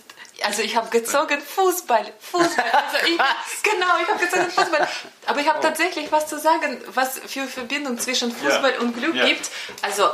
Also 0.44 0.62
ich 0.62 0.76
habe 0.76 0.90
gezogen 0.90 1.42
Fußball, 1.42 2.06
Fußball. 2.32 2.66
Also 2.72 3.08
ich, 3.08 3.18
genau, 3.64 3.88
ich 4.02 4.08
habe 4.08 4.20
gezogen 4.24 4.50
Fußball. 4.52 4.88
Aber 5.26 5.40
ich 5.40 5.48
habe 5.50 5.60
tatsächlich 5.62 6.12
was 6.12 6.28
zu 6.28 6.38
sagen, 6.40 6.82
was 6.94 7.20
für 7.26 7.48
Verbindung 7.48 7.98
zwischen 8.00 8.32
Fußball 8.32 8.74
Ja. 8.74 8.80
und 8.80 8.94
Glück 8.98 9.16
Ja. 9.16 9.26
gibt. 9.26 9.50
Also 9.82 10.10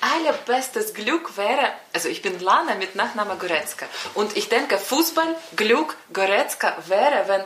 allerbestes 0.00 0.94
Glück 0.94 1.36
wäre, 1.36 1.72
also 1.92 2.08
ich 2.08 2.22
bin 2.22 2.38
Lana 2.40 2.74
mit 2.74 2.94
Nachname 2.94 3.36
Goretzka. 3.36 3.86
Und 4.14 4.36
ich 4.36 4.48
denke, 4.48 4.78
Fußball, 4.78 5.34
Glück, 5.56 5.96
Goretzka 6.12 6.76
wäre, 6.86 7.24
wenn, 7.28 7.42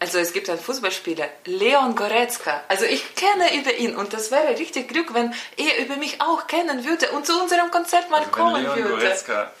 also 0.00 0.18
es 0.18 0.32
gibt 0.32 0.50
einen 0.50 0.58
Fußballspieler, 0.58 1.28
Leon 1.44 1.94
Goretzka. 1.94 2.62
Also 2.68 2.84
ich 2.84 3.14
kenne 3.14 3.54
über 3.56 3.72
ihn 3.74 3.96
und 3.96 4.12
das 4.12 4.30
wäre 4.30 4.58
richtig 4.58 4.88
Glück, 4.88 5.14
wenn 5.14 5.32
er 5.56 5.78
über 5.78 5.96
mich 5.96 6.20
auch 6.20 6.46
kennen 6.46 6.84
würde 6.84 7.10
und 7.12 7.26
zu 7.26 7.40
unserem 7.40 7.70
Konzert 7.70 8.10
mal 8.10 8.18
Also 8.18 8.30
kommen 8.30 8.54
wenn 8.56 8.62
Leon 8.64 8.76
würde. 8.76 9.04
Goretzka 9.04 9.52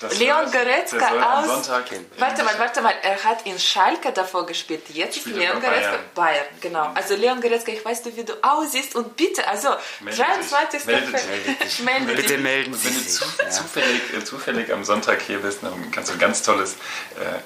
das 0.00 0.18
Leon 0.18 0.50
Goretzka 0.50 1.40
aus- 1.40 1.46
Sonntag 1.46 1.84
Warte 2.18 2.42
mal, 2.44 2.58
warte 2.58 2.80
mal, 2.82 2.94
er 3.02 3.22
hat 3.24 3.44
in 3.46 3.58
Schalke 3.58 4.12
davor 4.12 4.46
gespielt. 4.46 4.82
Jetzt 4.90 5.16
ist 5.18 5.26
Leon 5.26 5.60
bei 5.60 5.68
Goretzka 5.68 5.90
Bayern. 5.90 6.04
Bayern, 6.14 6.44
genau. 6.60 6.90
Also 6.94 7.14
Leon 7.16 7.40
Goretzka, 7.40 7.72
ich 7.72 7.84
weiß, 7.84 8.02
wie 8.16 8.24
du 8.24 8.34
aussiehst 8.42 8.94
und 8.94 9.16
bitte, 9.16 9.46
also 9.48 9.68
Melde 10.00 10.16
dich. 10.18 10.26
23. 10.26 10.84
Melde 10.86 11.06
Fe- 11.18 11.64
dich. 11.64 11.78
Melde 11.80 12.06
dich. 12.14 12.16
Bitte 12.26 12.38
melden 12.38 12.74
Sie 12.74 12.86
wenn 12.88 12.94
du 12.94 13.00
sich. 13.00 13.12
zu, 13.14 13.24
Ja. 13.42 13.50
zufällig, 13.50 14.02
äh, 14.16 14.24
zufällig 14.24 14.72
am 14.72 14.84
Sonntag 14.84 15.20
hier 15.22 15.38
bist, 15.38 15.60
dann 15.62 15.90
kannst 15.90 16.10
du 16.10 16.14
ein 16.14 16.18
ganz 16.18 16.42
tolles 16.42 16.72
äh, 16.74 17.38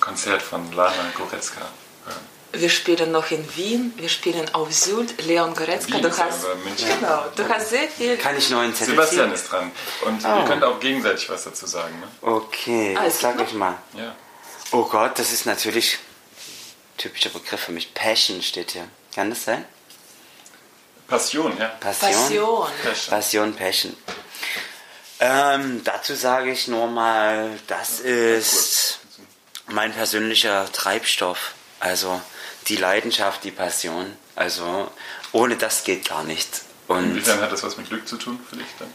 Konzert 0.00 0.42
von 0.42 0.70
Lana 0.72 0.92
Goretzka 1.16 1.60
hören. 2.04 2.35
Wir 2.52 2.70
spielen 2.70 3.12
noch 3.12 3.30
in 3.30 3.56
Wien, 3.56 3.92
wir 3.96 4.08
spielen 4.08 4.52
auf 4.54 4.72
Sylt. 4.72 5.22
Leon 5.26 5.54
Goretzka, 5.54 5.94
Wien 5.94 6.02
du 6.02 6.08
hast, 6.16 6.42
München. 6.64 6.88
genau, 7.00 7.24
du 7.34 7.48
hast 7.48 7.68
sehr 7.70 7.88
viel. 7.88 8.16
Kann 8.16 8.36
ich 8.36 8.54
einen 8.54 8.74
Zettel 8.74 8.94
Sebastian 8.94 9.26
ziehen? 9.26 9.34
ist 9.34 9.50
dran. 9.52 9.72
Und 10.06 10.24
Oh. 10.24 10.38
ihr 10.40 10.44
könnt 10.46 10.64
auch 10.64 10.80
gegenseitig 10.80 11.28
was 11.28 11.44
dazu 11.44 11.66
sagen. 11.66 11.98
Ne? 12.00 12.06
Okay, 12.22 12.96
Ah, 12.98 13.04
es 13.06 13.20
sag 13.20 13.38
ich 13.42 13.52
mal. 13.52 13.76
Ja. 13.94 14.14
Oh 14.72 14.84
Gott, 14.84 15.18
das 15.18 15.32
ist 15.32 15.44
natürlich 15.44 15.98
typischer 16.96 17.28
Begriff 17.30 17.60
für 17.60 17.72
mich. 17.72 17.92
Passion 17.92 18.40
steht 18.42 18.70
hier. 18.70 18.88
Kann 19.14 19.28
das 19.30 19.44
sein? 19.44 19.64
Passion, 21.08 21.56
ja. 21.58 21.66
Passion. 21.80 22.10
Passion. 22.10 22.66
Passion. 22.82 23.10
Passion, 23.10 23.54
Passion. 23.56 23.96
Ähm, 25.20 25.82
dazu 25.84 26.14
sage 26.14 26.50
ich 26.50 26.68
nur 26.68 26.86
mal, 26.88 27.58
das 27.68 28.00
ist 28.00 28.98
mein 29.66 29.92
persönlicher 29.92 30.70
Treibstoff. 30.72 31.54
Also 31.80 32.20
die 32.68 32.76
Leidenschaft, 32.76 33.44
die 33.44 33.50
Passion. 33.50 34.16
Also 34.34 34.90
ohne 35.32 35.56
das 35.56 35.84
geht 35.84 36.08
gar 36.08 36.24
nichts. 36.24 36.64
Und 36.88 37.04
Inwiefern 37.04 37.40
hat 37.40 37.52
das 37.52 37.62
was 37.62 37.76
mit 37.76 37.88
Glück 37.88 38.06
zu 38.06 38.16
tun 38.16 38.38
für 38.48 38.56
dich 38.56 38.66
dann? 38.78 38.88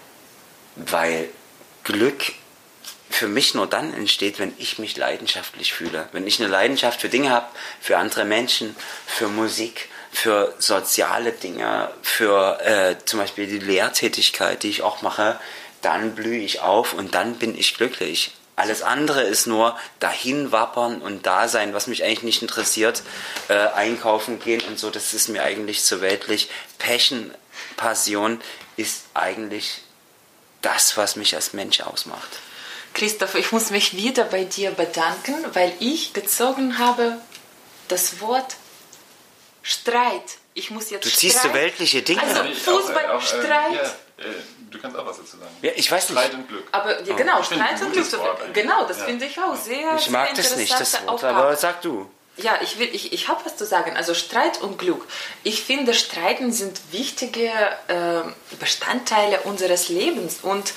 weil 0.76 1.30
Glück 1.84 2.34
für 3.10 3.28
mich 3.28 3.54
nur 3.54 3.68
dann 3.68 3.94
entsteht, 3.94 4.40
wenn 4.40 4.54
ich 4.58 4.80
mich 4.80 4.96
leidenschaftlich 4.96 5.74
fühle. 5.74 6.08
Wenn 6.14 6.26
ich 6.26 6.40
eine 6.40 6.50
Leidenschaft 6.50 7.02
für 7.02 7.10
Dinge 7.10 7.30
habe, 7.30 7.48
für 7.82 7.98
andere 7.98 8.24
Menschen, 8.24 8.76
für 9.06 9.28
Musik, 9.28 9.90
für 10.12 10.54
soziale 10.60 11.34
Dinge, 11.34 11.92
für 12.02 12.60
äh, 12.62 12.96
zum 13.06 13.20
Beispiel 13.20 13.48
die 13.48 13.60
Lehrtätigkeit, 13.60 14.64
die 14.64 14.70
ich 14.70 14.82
auch 14.82 15.02
mache, 15.02 15.40
dann 15.82 16.16
blühe 16.16 16.40
ich 16.40 16.62
auf 16.62 16.94
und 16.94 17.16
dann 17.16 17.36
bin 17.36 17.58
ich 17.58 17.76
glücklich. 17.76 18.32
Alles 18.56 18.82
andere 18.82 19.22
ist 19.22 19.48
nur 19.48 19.78
dahin 20.00 20.52
wappern 20.52 21.02
und 21.02 21.26
da 21.26 21.48
sein, 21.48 21.74
was 21.74 21.88
mich 21.88 22.04
eigentlich 22.04 22.24
nicht 22.24 22.42
interessiert. 22.42 23.02
Äh, 23.48 23.54
einkaufen 23.54 24.40
gehen 24.40 24.62
und 24.68 24.78
so, 24.78 24.90
das 24.90 25.14
ist 25.14 25.30
mir 25.30 25.44
eigentlich 25.44 25.84
zu 25.84 26.02
weltlich. 26.02 26.50
Passion, 26.78 27.34
Passion 27.78 28.42
ist 28.78 29.06
eigentlich 29.14 29.82
das, 30.62 30.98
was 30.98 31.16
mich 31.16 31.36
als 31.36 31.54
Mensch 31.54 31.82
ausmacht. 31.82 32.30
Christoph, 32.94 33.36
ich 33.36 33.52
muss 33.52 33.70
mich 33.72 33.96
wieder 33.96 34.26
bei 34.26 34.44
dir 34.44 34.72
bedanken, 34.72 35.36
weil 35.54 35.74
ich 35.80 36.14
gezogen 36.14 36.78
habe 36.78 37.18
das 37.88 38.20
Wort 38.20 38.56
Streit. 39.64 40.24
Ich 40.54 40.72
muss 40.72 40.90
jetzt 40.90 41.06
Du 41.06 41.10
ziehst 41.10 41.42
so 41.42 41.54
weltliche 41.54 42.02
Dinge. 42.02 42.22
Also 42.22 42.44
Nee, 42.44 42.54
Fußball, 42.54 43.06
auch, 43.08 43.12
äh, 43.12 43.16
auch, 43.16 43.22
äh, 43.22 43.26
Streit. 43.26 43.74
ja, 43.74 43.82
äh, 43.84 43.90
du 44.70 44.80
kannst 44.80 44.98
auch 44.98 45.06
was 45.06 45.18
dazu 45.18 45.38
sagen. 45.38 45.52
Ja, 45.62 45.72
ich 45.76 45.92
weiß 45.92 46.10
nicht. 46.10 46.20
Streit 46.20 46.34
und 46.34 46.48
Glück. 46.48 46.64
Aber 46.72 47.02
ja, 47.04 47.16
genau, 47.16 47.40
Ich 47.42 47.48
finde 47.48 47.64
Streit 47.66 47.82
und 47.82 47.94
Glück. 47.94 48.18
Wort. 48.20 48.54
Genau, 48.54 48.86
das 48.86 49.00
Ja. 49.00 49.06
finde 49.06 49.26
ich 49.26 49.40
auch 49.40 49.56
sehr 49.56 49.96
Ich 49.96 50.04
sehr 50.04 50.12
mag 50.12 50.34
das 50.36 50.56
nicht, 50.56 50.80
das 50.80 50.94
Wort, 50.94 51.10
Aufgabe. 51.10 51.38
aber 51.38 51.56
sag 51.56 51.82
du. 51.82 52.10
Ja, 52.38 52.58
ich, 52.62 52.80
will, 52.80 52.90
ich, 52.94 53.12
ich 53.14 53.28
habe 53.28 53.44
was 53.46 53.58
zu 53.58 53.66
sagen. 53.66 53.96
Also 53.98 54.14
Streit 54.14 54.62
und 54.62 54.80
Glück. 54.80 55.06
Ich 55.44 55.62
finde, 55.64 55.94
Streiten 55.94 56.52
sind 56.54 56.80
wichtige 56.92 57.50
äh, 57.88 58.22
Bestandteile 58.60 59.42
unseres 59.42 59.90
Lebens. 59.90 60.40
Und 60.42 60.74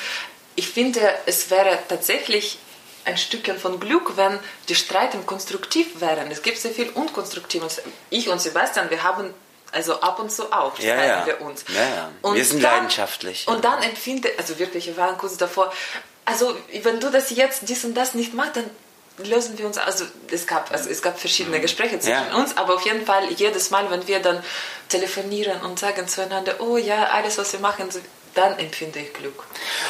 ich 0.57 0.69
finde, 0.69 1.01
es 1.27 1.51
wäre 1.51 1.79
tatsächlich 1.89 2.59
ein 3.05 3.17
Stückchen 3.19 3.59
von 3.59 3.79
Glück, 3.81 4.17
wenn 4.17 4.39
die 4.69 4.75
Streiten 4.75 5.27
konstruktiv 5.27 6.01
wären. 6.01 6.31
Es 6.31 6.43
gibt 6.43 6.59
sehr 6.59 6.73
viel 6.73 6.89
Unkonstruktives. 6.91 7.83
Ich 8.11 8.29
und 8.29 8.41
Sebastian, 8.41 8.91
wir 8.91 9.03
haben 9.05 9.33
also 9.75 10.01
ab 10.01 10.19
und 10.21 10.31
zu 10.31 10.45
auch 10.53 10.79
Ja, 10.79 10.95
streiten 10.95 11.09
ja. 11.09 11.27
wir 11.27 11.41
uns. 11.43 11.65
Ja, 11.69 11.83
ja. 11.83 12.11
Und 12.23 12.37
Wir 12.37 12.45
sind 12.45 12.61
leidenschaftlich, 12.63 13.47
Und 13.49 13.57
ja. 13.65 13.71
dann 13.71 13.83
empfinde, 13.83 14.31
also 14.39 14.59
wirklich, 14.59 14.87
wir 14.87 14.97
waren 14.97 15.19
kurz 15.19 15.37
davor, 15.37 15.73
also 16.25 16.57
wenn 16.83 17.01
du 17.01 17.11
das 17.11 17.31
jetzt, 17.31 17.69
dies 17.69 17.85
und 17.85 17.95
das 17.95 18.15
nicht 18.15 18.33
machst, 18.35 18.57
dann 18.57 18.71
lösen 19.19 19.59
wir 19.59 19.67
uns, 19.67 19.79
also 19.79 20.05
es 20.31 20.47
gab, 20.47 20.73
also 20.73 20.89
es 20.91 21.01
gab 21.03 21.19
verschiedene 21.21 21.61
Gespräche 21.61 21.99
zwischen 22.01 22.29
Ja. 22.31 22.37
uns, 22.37 22.57
aber 22.57 22.75
auf 22.75 22.83
jeden 22.85 23.05
Fall 23.05 23.31
jedes 23.33 23.71
Mal, 23.71 23.89
wenn 23.91 24.07
wir 24.09 24.21
dann 24.21 24.43
telefonieren 24.89 25.61
und 25.63 25.79
sagen 25.79 26.09
zueinander, 26.09 26.55
oh 26.61 26.77
ja, 26.77 27.05
alles, 27.11 27.39
was 27.39 27.53
wir 27.53 27.61
machen, 27.61 27.89
dann 28.35 28.59
empfinde 28.59 28.99
ich 28.99 29.13
Glück. 29.13 29.45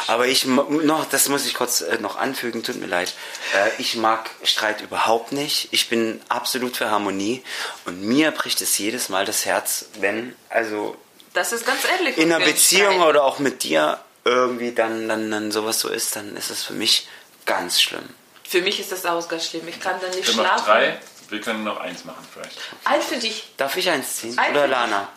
Aber 0.06 0.26
ich 0.26 0.44
noch, 0.44 1.04
das 1.06 1.28
muss 1.28 1.46
ich 1.46 1.54
kurz 1.54 1.80
äh, 1.80 1.98
noch 1.98 2.16
anfügen, 2.16 2.62
tut 2.62 2.76
mir 2.76 2.86
leid. 2.86 3.14
Äh, 3.54 3.70
ich 3.78 3.96
mag 3.96 4.30
Streit 4.42 4.80
überhaupt 4.80 5.32
nicht. 5.32 5.68
Ich 5.72 5.88
bin 5.88 6.20
absolut 6.28 6.76
für 6.76 6.90
Harmonie 6.90 7.42
und 7.86 8.02
mir 8.02 8.30
bricht 8.30 8.60
es 8.60 8.76
jedes 8.78 9.08
Mal 9.08 9.24
das 9.24 9.44
Herz, 9.46 9.86
wenn 10.00 10.34
also 10.50 10.96
Das 11.32 11.52
ist 11.52 11.64
ganz 11.66 11.80
ehrlich. 11.84 12.16
in 12.18 12.32
einer 12.32 12.44
Beziehung 12.44 13.00
oder 13.02 13.24
auch 13.24 13.38
mit 13.38 13.62
dir 13.62 13.98
irgendwie 14.24 14.72
dann, 14.72 15.08
dann, 15.08 15.30
dann 15.30 15.52
sowas 15.52 15.80
so 15.80 15.88
ist, 15.88 16.16
dann 16.16 16.36
ist 16.36 16.50
es 16.50 16.62
für 16.62 16.72
mich 16.74 17.08
ganz 17.46 17.80
schlimm. 17.82 18.08
Für 18.46 18.60
mich 18.62 18.78
ist 18.80 18.92
das 18.92 19.04
auch 19.06 19.26
ganz 19.28 19.46
schlimm. 19.48 19.66
Ich 19.68 19.80
kann 19.80 20.00
dann 20.00 20.10
nicht 20.10 20.26
Wir 20.28 20.34
machen 20.36 20.46
schlafen. 20.46 20.64
drei, 20.66 21.00
wir 21.30 21.40
können 21.40 21.64
noch 21.64 21.78
eins 21.80 22.04
machen 22.04 22.26
vielleicht. 22.32 22.56
Ein 22.84 23.00
für 23.02 23.16
dich. 23.16 23.48
Darf 23.56 23.76
ich 23.76 23.88
eins 23.90 24.16
ziehen? 24.16 24.38
Ein 24.38 24.52
Oder. 24.52 24.66
Lana? 24.68 25.08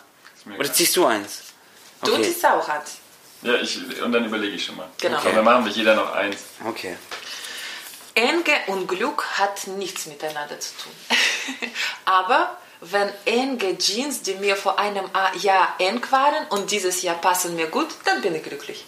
Oder 0.58 0.72
ziehst 0.72 0.96
du 0.96 1.04
eins? 1.06 1.40
Du 2.02 2.12
Okay. 2.14 2.22
ziehst 2.22 2.44
auch 2.46 2.66
an. 2.68 2.80
Ja, 3.42 3.54
ich, 3.54 4.02
und 4.02 4.12
dann 4.12 4.24
überlege 4.24 4.56
ich 4.56 4.64
schon 4.64 4.76
mal. 4.76 4.88
Genau. 5.00 5.18
Und 5.18 5.36
dann 5.36 5.44
machen 5.44 5.64
wir 5.64 5.72
jeder 5.72 5.94
noch 5.94 6.12
eins. 6.12 6.38
Okay. 6.64 6.96
Enge 8.14 8.56
und 8.66 8.88
Glück 8.88 9.24
hat 9.38 9.68
nichts 9.68 10.06
miteinander 10.06 10.58
zu 10.58 10.72
tun. 10.82 10.92
Aber 12.04 12.56
wenn 12.80 13.10
enge 13.24 13.78
Jeans, 13.78 14.22
die 14.22 14.34
mir 14.34 14.56
vor 14.56 14.78
einem 14.78 15.04
Jahr 15.40 15.74
eng 15.78 16.04
waren 16.10 16.46
und 16.48 16.70
dieses 16.70 17.02
Jahr 17.02 17.16
passen 17.16 17.54
mir 17.54 17.66
gut, 17.66 17.88
dann 18.04 18.20
bin 18.20 18.34
ich 18.34 18.42
glücklich. 18.42 18.84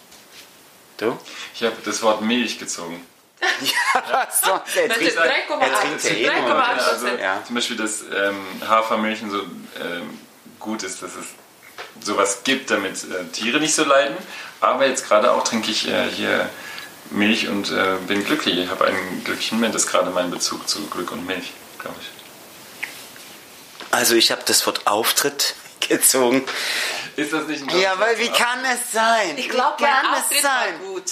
Du? 0.97 1.17
Ich 1.53 1.63
habe 1.63 1.75
das 1.83 2.01
Wort 2.01 2.21
Milch 2.21 2.59
gezogen. 2.59 3.05
Ja, 3.61 4.03
was 4.11 4.41
sonst? 4.41 4.75
Er 4.77 4.87
Das 4.87 4.97
ist 4.97 5.17
3,8. 5.17 5.59
er 5.59 5.73
trinkt 5.73 6.03
ja 6.03 6.09
eh. 6.11 6.29
3,8. 6.29 6.61
Also 6.61 7.07
zum 7.45 7.55
Beispiel, 7.55 7.77
dass 7.77 8.01
ähm, 8.01 8.45
Hafermilchen 8.67 9.31
so 9.31 9.39
ähm, 9.39 10.19
gut 10.59 10.83
ist, 10.83 11.01
dass 11.01 11.15
es 11.15 11.25
sowas 12.01 12.41
gibt, 12.43 12.71
damit 12.71 13.03
äh, 13.03 13.25
Tiere 13.31 13.59
nicht 13.59 13.75
so 13.75 13.83
leiden. 13.83 14.15
Aber 14.59 14.85
jetzt 14.87 15.07
gerade 15.07 15.31
auch 15.31 15.43
trinke 15.43 15.71
ich 15.71 15.87
äh, 15.87 16.09
hier 16.09 16.49
Milch 17.09 17.47
und 17.47 17.71
äh, 17.71 17.97
bin 18.07 18.23
glücklich. 18.23 18.57
Ich 18.57 18.69
habe 18.69 18.85
einen 18.85 19.23
glücklichen 19.23 19.57
Moment. 19.57 19.75
Das 19.75 19.83
ist 19.83 19.91
gerade 19.91 20.09
mein 20.11 20.31
Bezug 20.31 20.67
zu 20.69 20.85
Glück 20.87 21.11
und 21.11 21.25
Milch, 21.25 21.51
glaube 21.79 21.95
ich. 21.99 22.07
Also 23.91 24.15
ich 24.15 24.31
habe 24.31 24.41
das 24.45 24.65
Wort 24.65 24.87
Auftritt 24.87 25.55
gezogen. 25.87 26.45
Ist 27.17 27.33
das 27.33 27.47
nicht 27.47 27.63
ein 27.69 27.79
Ja, 27.79 27.99
weil 27.99 28.17
wie 28.19 28.29
kann 28.29 28.63
es 28.65 28.91
sein? 28.93 29.37
Ich 29.37 29.49
glaube, 29.49 29.79
wie 29.79 29.83
mein 29.83 29.91
kann 29.93 30.13
es 30.13 30.19
Auftritt 30.21 30.43
war 30.43 30.63
sein? 30.63 30.79
gut. 30.79 31.03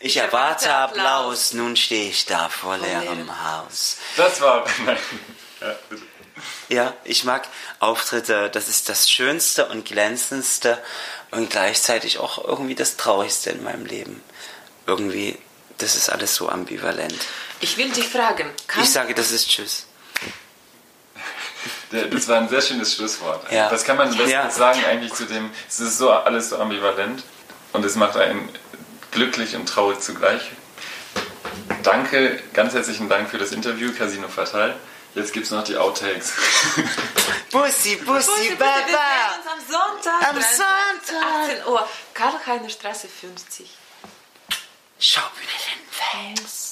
Ich 0.00 0.06
Ich 0.06 0.16
erwarte 0.16 0.66
erwarte 0.68 0.98
Applaus, 1.00 1.52
nun 1.52 1.76
stehe 1.76 2.08
ich 2.10 2.24
da 2.26 2.48
vor 2.48 2.76
leerem 2.78 3.02
leerem 3.02 3.44
Haus. 3.44 3.98
Das 4.16 4.40
war. 4.40 4.64
Nein. 4.86 4.98
Ja, 5.60 5.74
bitte. 5.88 6.02
Ja, 6.68 6.94
ich 7.04 7.24
mag 7.24 7.46
Auftritte, 7.78 8.48
das 8.50 8.68
ist 8.68 8.88
das 8.88 9.10
Schönste 9.10 9.66
und 9.66 9.84
Glänzendste 9.84 10.78
und 11.30 11.50
gleichzeitig 11.50 12.18
auch 12.18 12.42
irgendwie 12.44 12.74
das 12.74 12.96
Traurigste 12.96 13.50
in 13.50 13.62
meinem 13.62 13.84
Leben. 13.84 14.22
Irgendwie, 14.86 15.38
das 15.78 15.94
ist 15.96 16.08
alles 16.10 16.34
so 16.34 16.48
ambivalent. 16.48 17.18
Ich 17.60 17.76
will 17.76 17.90
dich 17.90 18.08
fragen, 18.08 18.50
kann 18.66 18.82
Ich 18.82 18.90
sage, 18.90 19.14
das 19.14 19.30
ist 19.30 19.48
Tschüss. 19.48 19.86
Das 21.90 22.28
war 22.28 22.38
ein 22.38 22.48
sehr 22.48 22.60
schönes 22.60 22.94
Schlusswort. 22.94 23.50
Ja. 23.52 23.68
Das 23.68 23.84
kann 23.84 23.96
man 23.96 24.12
Ja. 24.28 24.50
sagen 24.50 24.84
eigentlich 24.84 25.14
zu 25.14 25.26
dem, 25.26 25.50
es 25.68 25.80
ist 25.80 25.98
so 25.98 26.10
alles 26.10 26.50
so 26.50 26.58
ambivalent 26.58 27.22
und 27.72 27.84
es 27.84 27.94
macht 27.94 28.16
einen 28.16 28.48
glücklich 29.12 29.54
und 29.54 29.66
traurig 29.66 30.00
zugleich. 30.00 30.42
Danke, 31.82 32.42
ganz 32.52 32.74
herzlichen 32.74 33.08
Dank 33.08 33.30
für 33.30 33.38
das 33.38 33.52
Interview, 33.52 33.92
Casino 33.96 34.28
Fatal. 34.28 34.74
Jetzt 35.14 35.32
gibt 35.32 35.46
es 35.46 35.52
noch 35.52 35.62
die 35.64 35.76
Outtakes. 35.76 36.32
Bussi, 37.52 37.96
Bussi, 37.96 38.04
Bussi, 38.04 38.48
wir 38.50 38.56
Baba. 38.56 38.74
sehen 38.82 39.38
uns 39.38 39.46
am 39.46 39.60
Sonntag. 39.60 40.28
Am 40.28 40.34
23, 40.34 40.56
Sonntag. 40.56 41.26
18 41.44 41.66
Uhr. 41.66 41.88
Karl-Heiner 42.14 42.68
Straße 42.68 43.08
50. 43.08 43.70
Schaubühne 44.98 45.46
den 45.46 46.34
Fels. 46.36 46.64